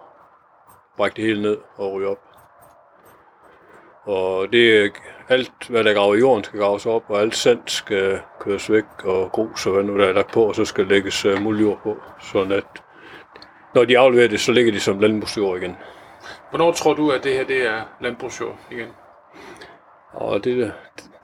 brække 0.98 1.16
det 1.16 1.24
hele 1.24 1.42
ned 1.42 1.58
og 1.78 1.94
ryge 1.94 2.08
op. 2.08 2.27
Og 4.08 4.52
det 4.52 4.86
er 4.86 4.90
alt, 5.30 5.68
hvad 5.70 5.84
der 5.84 5.94
graver 5.94 6.16
i 6.16 6.20
jorden, 6.20 6.44
skal 6.44 6.60
graves 6.60 6.86
op, 6.86 7.04
og 7.08 7.22
alt 7.22 7.36
sand 7.36 7.60
skal 7.66 8.20
køres 8.40 8.72
væk, 8.72 8.84
og 9.04 9.32
grus 9.32 9.66
og 9.66 9.74
hvad 9.74 9.84
nu 9.84 10.00
der 10.00 10.06
er 10.06 10.14
lagt 10.14 10.32
på, 10.32 10.44
og 10.44 10.56
så 10.56 10.66
skal 10.66 10.88
lægges 10.88 11.26
uh, 11.26 11.42
muljord 11.42 11.80
på, 11.84 11.98
sådan 12.22 12.52
at 12.52 12.64
når 13.76 13.86
de 13.86 13.98
afleverer 13.98 14.28
det, 14.28 14.40
så 14.40 14.52
ligger 14.52 14.72
de 14.72 14.80
som 14.80 15.00
landbrugsjord 15.00 15.58
igen. 15.58 15.76
Hvornår 16.50 16.72
tror 16.72 16.94
du, 16.94 17.12
at 17.12 17.24
det 17.24 17.34
her 17.34 17.44
det 17.46 17.68
er 17.68 17.82
landbrugsjord 18.02 18.58
igen? 18.72 18.88
Og 20.14 20.44
det, 20.44 20.74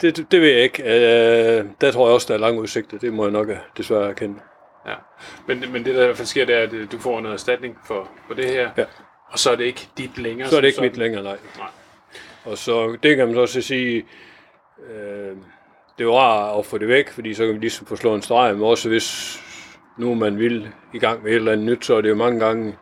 det, 0.02 0.18
det, 0.18 0.32
det 0.32 0.42
ved 0.42 0.50
jeg 0.50 0.64
ikke. 0.64 0.84
Uh, 0.84 1.72
der 1.82 1.92
tror 1.92 2.08
jeg 2.08 2.14
også, 2.14 2.28
der 2.28 2.34
er 2.34 2.38
lange 2.38 2.62
udsigter. 2.62 2.98
Det 2.98 3.14
må 3.14 3.24
jeg 3.24 3.32
nok 3.32 3.48
desværre 3.78 4.10
erkende. 4.10 4.40
Ja, 4.88 4.96
men, 5.48 5.64
men 5.72 5.86
det 5.86 5.96
der 5.96 6.02
i 6.02 6.06
hvert 6.06 6.18
fald 6.18 6.28
sker, 6.28 6.46
det 6.46 6.56
er, 6.56 6.62
at 6.62 6.92
du 6.92 7.00
får 7.00 7.20
noget 7.20 7.34
erstatning 7.34 7.78
for, 7.88 8.10
for 8.28 8.34
det 8.34 8.46
her. 8.46 8.70
Ja. 8.78 8.86
Og 9.28 9.40
så 9.40 9.52
er 9.52 9.56
det 9.56 9.64
ikke 9.64 9.90
dit 9.98 10.18
længere. 10.18 10.50
Så 10.50 10.58
er 10.58 10.62
det 10.62 10.68
ikke 10.68 10.82
mit 10.82 10.98
længere, 10.98 11.24
nej. 11.24 11.38
nej. 11.58 11.68
Og 12.46 12.58
så 12.58 12.98
det 13.04 13.18
kan 13.18 13.28
man 13.28 13.36
så 13.36 13.42
også 13.42 13.62
sige, 13.62 14.06
øh, 14.90 15.38
det 15.98 16.08
var 16.08 16.14
rart 16.14 16.60
at 16.60 16.66
få 16.66 16.78
det 16.78 16.88
væk, 16.88 17.10
fordi 17.10 17.34
så 17.34 17.46
kan 17.46 17.54
vi 17.54 17.60
ligesom 17.60 17.88
få 17.88 17.96
slået 17.96 18.16
en 18.16 18.22
streg, 18.22 18.56
men 18.56 18.64
også 18.64 18.90
hvis 18.90 19.40
nu 19.98 20.16
man 20.16 20.40
vil 20.40 20.70
i 20.94 21.00
gang 21.00 21.24
med 21.24 21.32
et 21.32 21.36
eller 21.36 21.52
andet 21.52 21.66
nyt, 21.66 21.86
så 21.86 21.96
er 21.96 22.02
det 22.02 22.10
jo 22.10 22.16
mange 22.16 22.40
gange, 22.40 22.76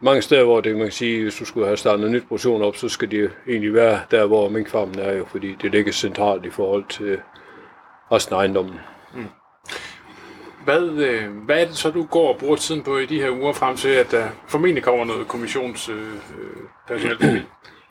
mange 0.00 0.22
steder, 0.22 0.44
hvor 0.44 0.60
det 0.60 0.76
man 0.76 0.82
kan 0.82 0.92
sige, 0.92 1.22
hvis 1.22 1.36
du 1.36 1.44
skulle 1.44 1.66
have 1.66 1.76
startet 1.76 2.06
en 2.06 2.12
nyt 2.12 2.28
produktion 2.28 2.62
op, 2.62 2.76
så 2.76 2.88
skal 2.88 3.10
det 3.10 3.30
egentlig 3.48 3.74
være 3.74 4.00
der, 4.10 4.26
hvor 4.26 4.48
minkfarmen 4.48 4.98
er 4.98 5.12
jo, 5.12 5.24
fordi 5.24 5.56
det 5.62 5.70
ligger 5.70 5.92
centralt 5.92 6.46
i 6.46 6.50
forhold 6.50 6.84
til 6.88 7.20
resten 8.12 8.34
af 8.34 8.38
ejendommen. 8.38 8.80
Mm. 9.14 9.26
Hvad, 10.64 10.82
øh, 10.82 11.30
hvad 11.44 11.60
er 11.60 11.66
det 11.66 11.76
så, 11.76 11.90
du 11.90 12.04
går 12.04 12.32
og 12.32 12.38
bruger 12.38 12.56
tiden 12.56 12.82
på 12.82 12.98
i 12.98 13.06
de 13.06 13.20
her 13.20 13.30
uger 13.30 13.52
frem 13.52 13.76
til, 13.76 13.88
at 13.88 14.10
der 14.10 14.28
formentlig 14.48 14.82
kommer 14.82 15.04
noget 15.04 15.28
kommissionspersonale 15.28 17.18
øh, 17.32 17.40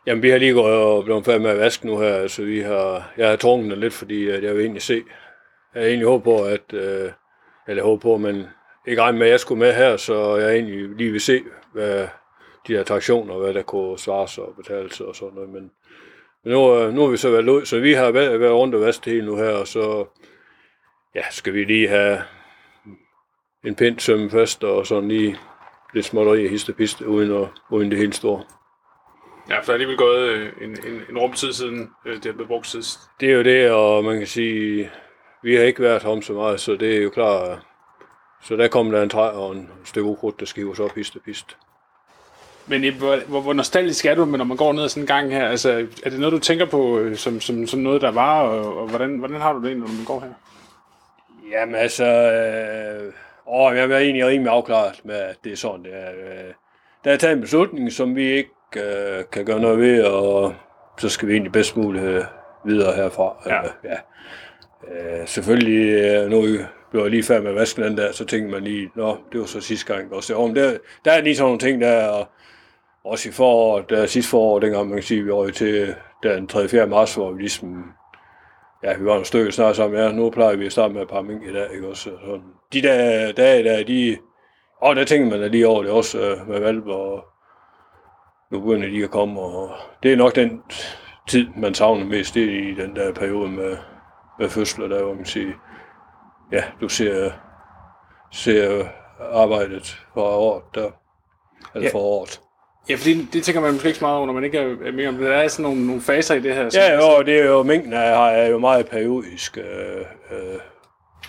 Jamen, 0.05 0.23
vi 0.23 0.29
har 0.29 0.37
lige 0.37 0.53
gået 0.53 0.73
og 0.73 1.03
blevet 1.03 1.25
færdig 1.25 1.41
med 1.41 1.49
at 1.49 1.57
vaske 1.57 1.87
nu 1.87 1.99
her, 1.99 2.27
så 2.27 2.43
vi 2.43 2.59
har, 2.59 3.11
jeg 3.17 3.29
har 3.29 3.35
trunket 3.35 3.77
lidt, 3.77 3.93
fordi 3.93 4.29
at 4.29 4.43
jeg 4.43 4.55
vil 4.55 4.61
egentlig 4.61 4.81
se. 4.81 5.03
Jeg 5.73 5.81
har 5.81 5.87
egentlig 5.87 6.07
håbet 6.07 6.23
på, 6.23 6.43
at, 6.43 6.73
øh, 6.73 7.11
eller 7.67 7.83
håbet 7.83 8.01
på, 8.01 8.17
men 8.17 8.47
ikke 8.87 9.01
regnet 9.01 9.19
med, 9.19 9.27
at 9.27 9.31
jeg 9.31 9.39
skulle 9.39 9.59
med 9.59 9.73
her, 9.73 9.97
så 9.97 10.35
jeg 10.37 10.53
egentlig 10.53 10.89
lige 10.89 11.11
vil 11.11 11.21
se, 11.21 11.43
hvad 11.73 12.07
de 12.67 12.75
her 12.75 12.83
traktioner, 12.83 13.37
hvad 13.37 13.53
der 13.53 13.61
kunne 13.61 13.99
svares 13.99 14.37
og 14.37 14.53
betales 14.57 15.01
og 15.01 15.15
sådan 15.15 15.33
noget. 15.35 15.49
Men, 15.49 15.71
men 16.43 16.53
nu, 16.53 16.75
øh, 16.75 16.93
nu 16.93 17.01
har 17.01 17.07
vi 17.07 17.17
så 17.17 17.31
været 17.31 17.49
ud, 17.49 17.65
så 17.65 17.79
vi 17.79 17.93
har 17.93 18.11
været, 18.11 18.39
været 18.39 18.53
rundt 18.53 18.75
og 18.75 18.81
vasket 18.81 19.13
hele 19.13 19.25
nu 19.25 19.35
her, 19.35 19.49
og 19.49 19.67
så 19.67 20.05
ja, 21.15 21.23
skal 21.31 21.53
vi 21.53 21.63
lige 21.63 21.87
have 21.87 22.21
en 23.65 23.75
pind 23.75 23.99
sømme 23.99 24.29
først, 24.29 24.63
og 24.63 24.87
sådan 24.87 25.09
lige 25.09 25.37
lidt 25.93 26.05
småtteri 26.05 26.45
og 26.45 26.51
histepiste, 26.51 27.07
uden, 27.07 27.43
at, 27.43 27.47
uden 27.69 27.91
det 27.91 27.99
helt 27.99 28.15
store. 28.15 28.43
Ja, 29.51 29.59
for 29.59 29.63
der 29.63 29.71
er 29.71 29.73
alligevel 29.73 29.97
gået 29.97 30.29
øh, 30.29 30.51
en, 30.61 30.69
en, 30.69 31.01
en 31.09 31.17
rumtid 31.17 31.53
siden 31.53 31.89
øh, 32.05 32.15
det 32.15 32.25
er 32.25 32.33
blevet 32.33 32.47
brugt 32.47 32.67
sidst. 32.67 32.99
Det 33.19 33.31
er 33.31 33.35
jo 33.35 33.43
det, 33.43 33.71
og 33.71 34.03
man 34.03 34.17
kan 34.17 34.27
sige, 34.27 34.91
vi 35.43 35.55
har 35.55 35.63
ikke 35.63 35.81
været 35.81 36.05
om 36.05 36.21
så 36.21 36.33
meget, 36.33 36.59
så 36.59 36.75
det 36.75 36.97
er 36.97 37.01
jo 37.01 37.09
klart. 37.09 37.59
Så 38.43 38.55
der 38.55 38.67
kommer 38.67 38.91
der 38.91 39.03
en 39.03 39.09
træ 39.09 39.29
og 39.29 39.55
en 39.55 39.69
stykke 39.85 40.09
ukrudt, 40.09 40.39
der 40.39 40.45
skiver 40.45 40.73
sig 40.73 40.85
op 40.85 40.95
hist 40.95 41.15
og 41.15 41.21
pist. 41.25 41.57
Men 42.67 42.93
hvor, 42.93 43.17
hvor, 43.27 43.41
hvor 43.41 43.53
nostalgisk 43.53 44.05
er 44.05 44.15
du, 44.15 44.25
når 44.25 44.45
man 44.45 44.57
går 44.57 44.73
ned 44.73 44.83
ad 44.83 44.89
sådan 44.89 45.03
en 45.03 45.07
gang 45.07 45.31
her? 45.31 45.47
Altså, 45.47 45.87
er 46.03 46.09
det 46.09 46.19
noget, 46.19 46.33
du 46.33 46.39
tænker 46.39 46.65
på 46.65 46.99
øh, 46.99 47.15
som, 47.17 47.41
som, 47.41 47.67
som 47.67 47.79
noget, 47.79 48.01
der 48.01 48.11
var, 48.11 48.41
og, 48.41 48.77
og 48.77 48.87
hvordan, 48.87 49.17
hvordan 49.17 49.41
har 49.41 49.53
du 49.53 49.67
det, 49.67 49.77
når 49.77 49.87
man 49.87 50.05
går 50.05 50.19
her? 50.19 50.33
Jamen 51.51 51.75
altså, 51.75 52.05
øh, 52.05 53.13
åh, 53.47 53.75
jeg 53.75 53.91
er 53.91 53.97
egentlig 53.97 54.25
rimelig 54.25 54.53
afklaret 54.53 55.01
med, 55.03 55.15
at 55.15 55.35
det 55.43 55.51
er 55.51 55.55
sådan, 55.55 55.83
det 55.83 55.93
er. 55.93 56.09
Øh, 56.11 56.53
der 57.03 57.11
er 57.11 57.17
taget 57.17 57.35
en 57.35 57.41
beslutning, 57.41 57.91
som 57.91 58.15
vi 58.15 58.31
ikke 58.31 58.51
øh, 58.77 59.23
kan 59.31 59.45
gøre 59.45 59.59
noget 59.59 59.79
ved, 59.79 60.03
og 60.03 60.53
så 60.97 61.09
skal 61.09 61.27
vi 61.27 61.33
egentlig 61.33 61.51
bedst 61.51 61.77
muligt 61.77 62.03
øh, 62.03 62.23
videre 62.65 62.93
herfra. 62.93 63.43
Ja. 63.45 63.59
Øh, 63.59 63.69
ja. 63.83 63.97
Øh, 64.87 65.27
selvfølgelig, 65.27 65.89
øh, 65.89 66.29
nu 66.29 66.41
blev 66.91 67.01
jeg 67.01 67.11
lige 67.11 67.23
færdig 67.23 67.43
med 67.43 67.51
at 67.51 67.57
vaske 67.57 67.83
den 67.83 67.97
der, 67.97 68.11
så 68.11 68.25
tænkte 68.25 68.51
man 68.51 68.63
lige, 68.63 68.91
nå, 68.95 69.17
det 69.31 69.39
var 69.39 69.45
så 69.45 69.61
sidste 69.61 69.93
gang. 69.93 70.13
Også, 70.13 70.35
om 70.35 70.53
der, 70.53 70.77
der 71.05 71.11
er 71.11 71.21
lige 71.21 71.35
sådan 71.35 71.47
nogle 71.47 71.59
ting 71.59 71.81
der, 71.81 72.07
og 72.07 72.27
også 73.03 73.29
i 73.29 73.31
foråret, 73.31 73.89
der 73.89 74.05
sidste 74.05 74.29
forår, 74.29 74.59
dengang 74.59 74.87
man 74.87 74.97
kan 74.97 75.03
sige, 75.03 75.23
vi 75.23 75.31
røg 75.31 75.53
til 75.53 75.95
den 76.23 76.47
3. 76.47 76.67
4. 76.67 76.87
marts, 76.87 77.15
hvor 77.15 77.31
vi 77.31 77.41
ligesom, 77.41 77.83
ja, 78.83 78.97
vi 78.97 79.05
var 79.05 79.17
en 79.17 79.25
stykke 79.25 79.51
snart 79.51 79.75
sammen, 79.75 79.99
ja, 79.99 80.11
nu 80.11 80.29
plejer 80.29 80.55
vi 80.55 80.65
at 80.65 80.71
starte 80.71 80.93
med 80.93 81.01
et 81.01 81.09
par 81.09 81.21
mink 81.21 81.43
i 81.43 81.53
dag, 81.53 81.67
ikke 81.73 81.87
også? 81.87 82.09
Sådan. 82.25 82.41
De 82.73 82.81
der 82.81 83.31
dage 83.31 83.63
der, 83.63 83.83
de, 83.83 84.17
og 84.81 84.95
der 84.95 85.05
tænker 85.05 85.29
man 85.29 85.39
da 85.39 85.47
lige 85.47 85.67
over 85.67 85.83
det 85.83 85.91
også 85.91 86.19
øh, 86.19 86.49
med 86.49 86.59
valg 86.59 86.83
og 86.83 87.30
nu 88.51 88.59
begynder 88.59 88.89
de 88.89 89.03
at 89.03 89.11
komme, 89.11 89.41
og 89.41 89.69
det 90.03 90.13
er 90.13 90.17
nok 90.17 90.35
den 90.35 90.61
tid, 91.27 91.47
man 91.57 91.73
savner 91.73 92.05
mest, 92.05 92.33
det 92.33 92.43
er 92.43 92.71
i 92.71 92.73
den 92.73 92.95
der 92.95 93.13
periode 93.13 93.49
med, 93.49 93.77
med 94.39 94.49
fødsler, 94.49 94.87
der 94.87 95.03
hvor 95.03 95.13
man 95.13 95.25
siger, 95.25 95.51
ja, 96.51 96.63
du 96.81 96.89
ser, 96.89 97.31
ser 98.31 98.85
arbejdet 99.33 99.97
for 100.13 100.21
året 100.21 100.63
der. 100.75 100.89
eller 101.75 101.87
Ja. 101.87 101.93
foråret. 101.93 102.41
Ja, 102.89 102.95
fordi 102.95 103.25
det 103.33 103.43
tænker 103.43 103.61
man 103.61 103.73
måske 103.73 103.87
ikke 103.87 103.99
så 103.99 104.05
meget 104.05 104.17
over, 104.17 104.25
når 104.25 104.33
man 104.33 104.43
ikke 104.43 104.57
er 104.57 104.63
er 104.85 104.91
med 104.91 105.07
om 105.07 105.15
det. 105.15 105.25
Der 105.27 105.35
er 105.35 105.47
sådan 105.47 105.63
nogle, 105.63 105.85
nogle 105.87 106.01
faser 106.01 106.35
i 106.35 106.39
det 106.39 106.55
her. 106.55 106.69
Ja, 106.73 106.95
jo, 106.95 107.23
det 107.23 107.39
er 107.39 107.45
jo, 107.45 107.63
mængden 107.63 107.93
er, 107.93 107.99
er 108.25 108.47
jo 108.47 108.59
meget 108.59 108.89
periodisk 108.89 109.57
øh, 109.57 110.01
øh, 110.31 110.59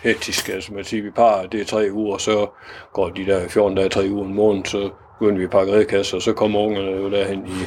hektisk, 0.03 0.49
altså 0.49 0.75
man 0.75 0.85
siger, 0.85 1.03
vi 1.03 1.11
parer, 1.11 1.47
det 1.47 1.61
er 1.61 1.65
tre 1.65 1.89
uger, 1.93 2.19
så 2.19 2.47
går 2.93 3.09
de 3.09 3.27
der 3.27 3.49
14 3.49 3.77
dage, 3.77 3.89
tre 3.89 4.07
uger, 4.11 4.25
en 4.25 4.35
måned, 4.35 4.65
så 4.65 4.91
begynder 5.23 5.39
vi 5.39 5.45
at 5.45 5.51
pakke 5.51 5.73
redkasser, 5.73 6.17
og 6.17 6.23
så 6.23 6.33
kommer 6.33 6.61
ungerne 6.61 6.91
jo 6.91 7.11
derhen 7.11 7.47
i 7.47 7.67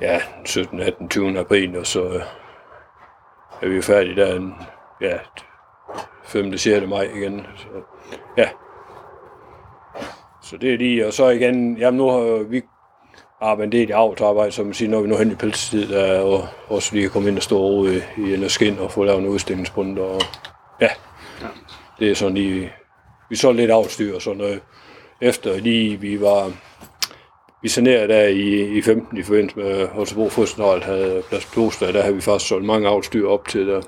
ja, 0.00 0.20
17, 0.44 0.80
18, 0.80 1.08
20 1.08 1.38
april, 1.38 1.78
og 1.78 1.86
så 1.86 2.04
øh, 2.04 2.22
er 3.62 3.68
vi 3.68 3.82
færdige 3.82 4.16
der 4.16 4.34
en, 4.34 4.54
ja, 5.00 5.18
5. 6.24 6.58
6. 6.58 6.86
maj 6.88 7.02
igen. 7.14 7.46
Så, 7.56 7.66
ja. 8.36 8.48
Så 10.42 10.56
det 10.56 10.74
er 10.74 10.78
lige, 10.78 11.06
og 11.06 11.12
så 11.12 11.28
igen, 11.28 11.76
jamen 11.76 11.98
nu 11.98 12.10
har 12.10 12.42
vi 12.42 12.62
arbejde 13.40 13.64
en 13.64 13.72
del 13.72 13.88
i 13.88 13.92
avlsarbejde, 13.92 14.52
som 14.52 14.66
man 14.66 14.74
siger, 14.74 14.90
når 14.90 15.00
vi 15.00 15.08
nu 15.08 15.16
hen 15.16 15.32
i 15.32 15.34
pelstid, 15.34 15.88
der 15.88 16.04
er 16.04 16.20
og 16.20 16.48
også 16.68 16.94
lige 16.94 17.08
komme 17.08 17.28
ind 17.28 17.36
og 17.36 17.42
stå 17.42 17.58
over 17.58 17.86
i, 17.88 18.02
i 18.16 18.34
en 18.34 18.48
skin 18.48 18.78
og 18.78 18.90
få 18.90 19.04
lavet 19.04 19.20
en 19.20 19.28
udstillingsbund. 19.28 19.98
Og, 19.98 20.20
ja. 20.80 20.88
det 21.98 22.10
er 22.10 22.14
sådan 22.14 22.34
lige, 22.34 22.72
vi 23.30 23.36
så 23.36 23.52
lidt 23.52 23.70
avlstyr 23.70 24.14
og 24.14 24.22
sådan 24.22 24.38
noget. 24.38 24.60
Efter 25.20 25.60
lige 25.60 26.00
vi 26.00 26.20
var, 26.20 26.52
vi 27.62 27.68
sanerede 27.68 28.08
der 28.08 28.22
i, 28.22 28.78
i 28.78 28.82
15 28.82 29.18
i 29.18 29.22
forbindelse 29.22 29.58
med 29.58 29.88
Holstebro 29.88 30.28
Fodsenhold 30.28 30.82
havde 30.82 31.22
plads 31.28 31.46
på 31.46 31.54
Torsdag, 31.54 31.94
der 31.94 32.02
havde 32.02 32.14
vi 32.14 32.20
faktisk 32.20 32.48
solgt 32.48 32.66
mange 32.66 32.88
avlstyr 32.88 33.28
op 33.28 33.48
til 33.48 33.66
der. 33.66 33.80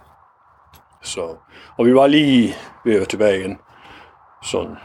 Så, 1.03 1.37
og 1.79 1.87
vi 1.87 1.95
var 1.95 2.07
lige 2.07 2.55
ved 2.85 2.93
at 2.93 2.99
være 2.99 3.07
tilbage 3.07 3.41
igen. 3.41 3.59
Sådan, 4.45 4.77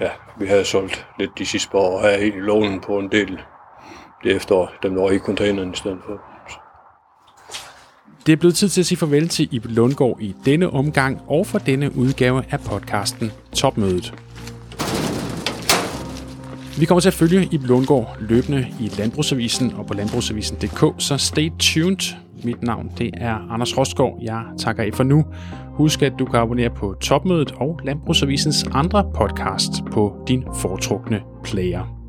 ja, 0.00 0.10
vi 0.38 0.46
havde 0.46 0.64
solgt 0.64 1.06
lidt 1.18 1.30
de 1.38 1.46
sidste 1.46 1.70
par 1.70 1.78
år, 1.78 1.96
og 1.96 2.00
havde 2.00 2.20
egentlig 2.20 2.42
lånen 2.42 2.80
på 2.80 2.98
en 2.98 3.12
del 3.12 3.38
det 4.24 4.36
efterår, 4.36 4.72
dem 4.82 4.94
der 4.94 5.02
var 5.02 5.10
i 5.10 5.18
containeren 5.18 5.72
i 5.72 5.76
stedet 5.76 5.98
for. 6.06 6.20
Det 8.26 8.32
er 8.32 8.36
blevet 8.36 8.54
tid 8.54 8.68
til 8.68 8.80
at 8.80 8.86
sige 8.86 8.98
farvel 8.98 9.28
til 9.28 9.48
Ibe 9.50 9.68
Lundgaard 9.68 10.16
i 10.20 10.34
denne 10.44 10.70
omgang 10.70 11.20
og 11.26 11.46
for 11.46 11.58
denne 11.58 11.96
udgave 11.96 12.44
af 12.50 12.60
podcasten 12.60 13.32
Topmødet. 13.52 14.14
Vi 16.80 16.86
kommer 16.86 17.00
til 17.00 17.08
at 17.08 17.14
følge 17.14 17.48
i 17.52 17.56
Lundgaard 17.56 18.16
løbende 18.20 18.66
i 18.80 18.90
Landbrugsavisen 18.98 19.72
og 19.72 19.86
på 19.86 19.94
landbrugsavisen.dk, 19.94 20.94
så 20.98 21.16
stay 21.16 21.50
tuned. 21.58 22.16
Mit 22.44 22.62
navn 22.62 22.92
det 22.98 23.10
er 23.14 23.52
Anders 23.52 23.78
Rostgaard. 23.78 24.18
Jeg 24.22 24.42
takker 24.58 24.82
af 24.82 24.90
for 24.94 25.04
nu. 25.04 25.24
Husk, 25.74 26.02
at 26.02 26.12
du 26.18 26.24
kan 26.24 26.40
abonnere 26.40 26.70
på 26.70 26.94
Topmødet 27.00 27.52
og 27.52 27.80
Landbrugsavisens 27.84 28.66
andre 28.72 29.10
podcast 29.14 29.70
på 29.92 30.24
din 30.28 30.44
foretrukne 30.54 31.20
player. 31.44 31.99